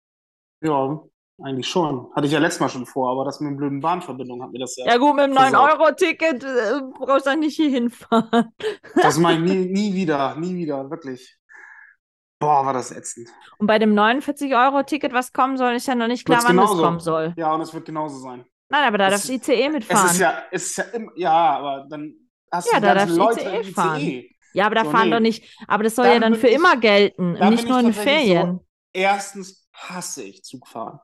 [0.60, 1.02] Ja,
[1.42, 2.08] eigentlich schon.
[2.14, 4.58] Hatte ich ja letztes Mal schon vor, aber das mit den blöden Bahnverbindungen hat mir
[4.60, 4.86] das ja.
[4.86, 5.70] Ja gut, mit dem Versaut.
[5.70, 8.52] 9-Euro-Ticket äh, brauchst du dann nicht hier hinfahren.
[8.94, 11.38] Das mache ich nie, nie wieder, nie wieder, wirklich.
[12.38, 13.28] Boah, war das ätzend.
[13.58, 16.66] Und bei dem 49-Euro-Ticket, was kommen soll, ist ja noch nicht klar, Wird's wann das
[16.70, 16.82] genauso.
[16.84, 17.34] kommen soll.
[17.36, 18.44] Ja, und es wird genauso sein.
[18.68, 20.06] Nein, aber da Es- darfst du ICE Es mitfahren.
[20.10, 22.14] ist ja, es ist ja immer, ja, aber dann
[22.50, 24.00] hast Ja, du da du Leute ICE fahren.
[24.00, 24.28] ICE.
[24.54, 25.14] Ja, aber da So, fahren nee.
[25.14, 25.56] doch nicht.
[25.68, 28.58] Aber das soll Dann ja dann für ich- immer gelten, nicht nur in Ferien.
[28.58, 30.98] So, erstens hasse ich Zugfahren.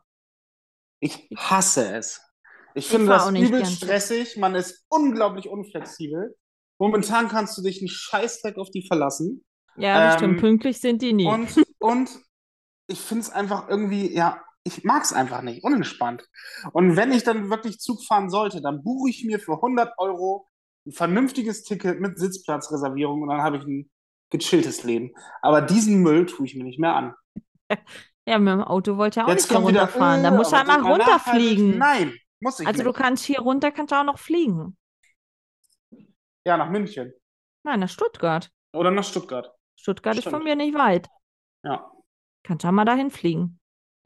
[1.01, 2.21] Ich hasse es.
[2.75, 4.37] Ich finde fahr das übel stressig.
[4.37, 6.37] Man ist unglaublich unflexibel.
[6.79, 9.45] Momentan kannst du dich einen Scheißdreck auf die verlassen.
[9.77, 10.41] Ja, das Ähm, stimmt.
[10.41, 11.27] Pünktlich sind die nie.
[11.27, 12.11] Und, und
[12.87, 16.29] ich finde es einfach irgendwie, ja, ich mag es einfach nicht, unentspannt.
[16.73, 20.49] Und wenn ich dann wirklich Zug fahren sollte, dann buche ich mir für 100 Euro
[20.87, 23.91] ein vernünftiges Ticket mit Sitzplatzreservierung und dann habe ich ein
[24.31, 25.13] gechilltes Leben.
[25.43, 27.15] Aber diesen Müll tue ich mir nicht mehr an.
[28.29, 30.23] ja, mit dem Auto wollte ich auch Jetzt nicht kommt wieder, runterfahren.
[30.23, 31.79] Da äh, musst du aber halt mal denk mal runterfliegen.
[31.79, 32.99] Nein, muss ich Also du nicht.
[32.99, 34.77] kannst hier runter, kannst du auch noch fliegen.
[36.45, 37.13] Ja, nach München
[37.65, 38.51] Nein, nach Stuttgart.
[38.75, 39.53] oder nach Stuttgart.
[39.77, 40.45] Stuttgart ist von Stimmt.
[40.45, 41.09] mir nicht weit.
[41.65, 41.91] Ja.
[42.45, 43.61] Kannst auch mal dahin fliegen.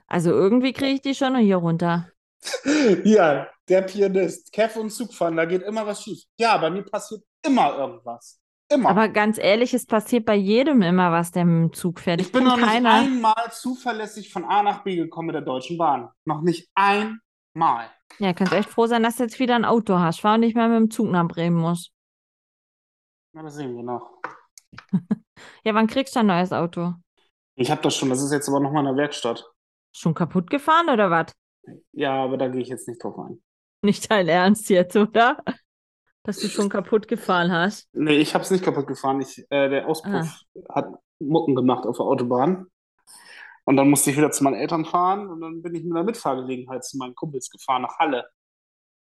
[0.07, 2.09] Also irgendwie kriege ich die schon noch hier runter.
[3.05, 6.25] Ja, der Pianist, Kev und Zugfahren, da geht immer was schief.
[6.39, 8.42] Ja, bei mir passiert immer irgendwas.
[8.73, 8.91] Immer.
[8.91, 12.21] Aber ganz ehrlich, es passiert bei jedem immer was, der mit dem Zug fährt.
[12.21, 12.93] Ich bin kenn noch nicht keiner.
[12.93, 16.11] einmal zuverlässig von A nach B gekommen mit der Deutschen Bahn.
[16.25, 17.91] Noch nicht einmal.
[18.19, 20.21] Ja, kannst echt froh sein, dass du jetzt wieder ein Auto hast.
[20.21, 21.93] Fahr und nicht mehr mit dem Zug nach Bremen musst.
[23.35, 24.19] Na, das sehen wir noch.
[25.65, 26.95] Ja, wann kriegst du ein neues Auto?
[27.57, 29.45] Ich habe das schon, das ist jetzt aber nochmal in der Werkstatt.
[29.95, 31.33] Schon kaputt gefahren oder was?
[31.93, 33.43] Ja, aber da gehe ich jetzt nicht drauf ein.
[33.85, 35.43] Nicht dein Ernst jetzt, oder?
[36.25, 37.89] Dass du schon kaputt gefahren hast.
[37.93, 39.21] Nee, ich habe es nicht kaputt gefahren.
[39.21, 42.67] Ich, äh, der Auspuff hat Mucken gemacht auf der Autobahn.
[43.65, 46.03] Und dann musste ich wieder zu meinen Eltern fahren und dann bin ich mit einer
[46.05, 48.29] Mitfahrgelegenheit zu meinen Kumpels gefahren nach Halle.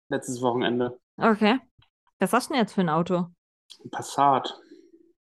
[0.10, 1.00] Letztes Wochenende.
[1.18, 1.60] Okay.
[2.20, 3.28] Was hast du denn jetzt für ein Auto?
[3.84, 4.58] Ein Passat.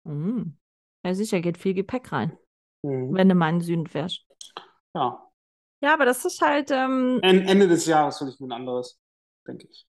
[0.03, 0.57] Mhm.
[1.03, 2.38] Ja, sicher, geht viel Gepäck rein,
[2.83, 3.15] Mhm.
[3.15, 4.25] wenn du mal in den Süden fährst.
[4.93, 5.27] Ja.
[5.81, 8.99] Ja, aber das ist halt ähm, En- Ende des Jahres will ich mir ein anderes,
[9.47, 9.88] denke ich.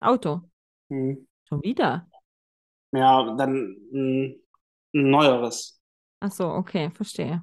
[0.00, 0.42] Auto.
[0.88, 1.26] Mhm.
[1.48, 2.08] Schon wieder.
[2.92, 4.36] Ja, dann ein,
[4.94, 5.80] ein neueres.
[6.20, 7.42] Ach so, okay, verstehe.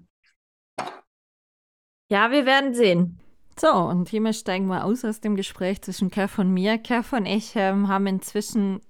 [2.10, 3.20] Ja, wir werden sehen.
[3.58, 6.78] So, und hiermit steigen wir aus aus dem Gespräch zwischen Kev und mir.
[6.78, 8.82] Kev und ich ähm, haben inzwischen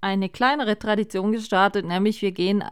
[0.00, 2.64] eine kleinere Tradition gestartet, nämlich wir gehen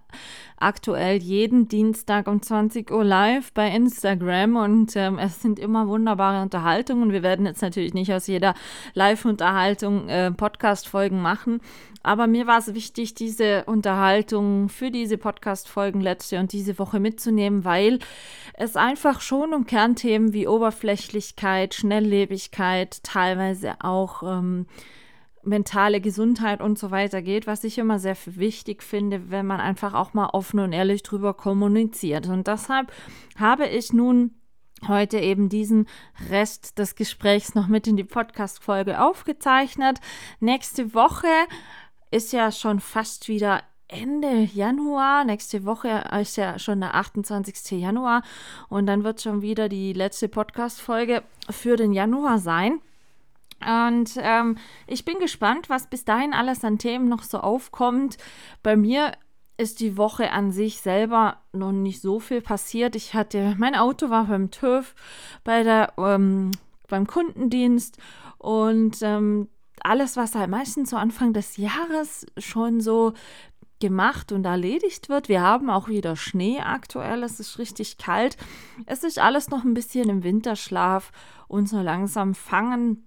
[0.59, 6.41] aktuell jeden Dienstag um 20 Uhr live bei Instagram und ähm, es sind immer wunderbare
[6.43, 7.13] Unterhaltungen.
[7.13, 8.55] Wir werden jetzt natürlich nicht aus jeder
[8.95, 11.61] Live-Unterhaltung äh, Podcast-Folgen machen,
[12.03, 17.65] aber mir war es wichtig, diese Unterhaltung für diese Podcast-Folgen letzte und diese Woche mitzunehmen,
[17.65, 17.99] weil
[18.55, 24.67] es einfach schon um Kernthemen wie Oberflächlichkeit, Schnelllebigkeit, teilweise auch ähm,
[25.47, 29.95] mentale Gesundheit und so weiter geht, was ich immer sehr wichtig finde, wenn man einfach
[29.95, 32.27] auch mal offen und ehrlich drüber kommuniziert.
[32.29, 32.93] Und deshalb
[33.39, 34.33] habe ich nun
[34.87, 35.87] heute eben diesen
[36.31, 40.01] Rest des Gesprächs noch mit in die Podcast-Folge aufgezeichnet.
[40.41, 41.29] Nächste Woche
[42.11, 45.25] ist ja schon fast wieder Ende Januar.
[45.25, 47.81] Nächste Woche ist ja schon der 28.
[47.81, 48.23] Januar
[48.69, 52.81] und dann wird schon wieder die letzte Podcast-Folge für den Januar sein.
[53.65, 58.19] Und ähm, ich bin gespannt, was bis dahin alles an Themen noch so aufkommt.
[58.63, 59.13] Bei mir
[59.59, 62.95] ist die Woche an sich selber noch nicht so viel passiert.
[62.95, 64.95] Ich hatte, mein Auto war beim TÜV,
[65.45, 66.51] bei der, ähm,
[66.89, 67.97] beim Kundendienst
[68.39, 69.49] und ähm,
[69.83, 73.15] alles, was halt meistens so Anfang des Jahres schon so
[73.81, 75.29] gemacht und erledigt wird.
[75.29, 78.37] Wir haben auch wieder Schnee aktuell, es ist richtig kalt.
[78.87, 81.13] Es ist alles noch ein bisschen im Winterschlaf
[81.49, 83.06] und so langsam fangen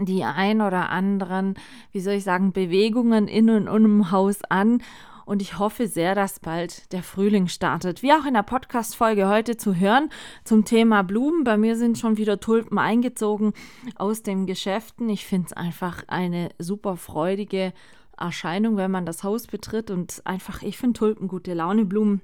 [0.00, 1.54] die ein oder anderen,
[1.92, 4.82] wie soll ich sagen, Bewegungen in und um Haus an.
[5.26, 8.02] Und ich hoffe sehr, dass bald der Frühling startet.
[8.02, 10.08] Wie auch in der Podcast-Folge heute zu hören
[10.44, 11.42] zum Thema Blumen.
[11.42, 13.52] Bei mir sind schon wieder Tulpen eingezogen
[13.96, 15.08] aus den Geschäften.
[15.08, 17.72] Ich finde es einfach eine super freudige
[18.16, 19.90] Erscheinung, wenn man das Haus betritt.
[19.90, 22.22] Und einfach, ich finde Tulpen gute Launeblumen.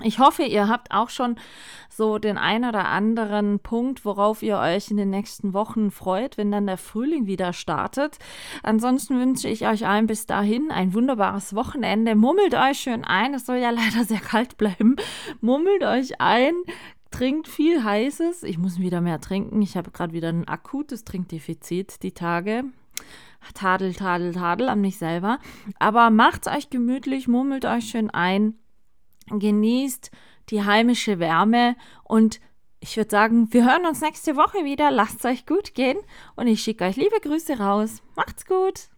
[0.00, 1.36] Ich hoffe, ihr habt auch schon
[1.90, 6.50] so den ein oder anderen Punkt, worauf ihr euch in den nächsten Wochen freut, wenn
[6.50, 8.18] dann der Frühling wieder startet.
[8.62, 12.14] Ansonsten wünsche ich euch allen bis dahin ein wunderbares Wochenende.
[12.14, 13.34] Mummelt euch schön ein.
[13.34, 14.96] Es soll ja leider sehr kalt bleiben.
[15.40, 16.54] Mummelt euch ein.
[17.10, 18.42] Trinkt viel Heißes.
[18.44, 19.60] Ich muss wieder mehr trinken.
[19.60, 22.64] Ich habe gerade wieder ein akutes Trinkdefizit die Tage.
[23.54, 25.38] Tadel, tadel, tadel an mich selber.
[25.78, 28.54] Aber macht's euch gemütlich, mummelt euch schön ein
[29.26, 30.10] genießt
[30.50, 32.40] die heimische Wärme und
[32.80, 34.90] ich würde sagen, wir hören uns nächste Woche wieder.
[34.90, 35.98] Lasst es euch gut gehen
[36.34, 38.02] und ich schicke euch liebe Grüße raus.
[38.16, 38.88] Macht's gut!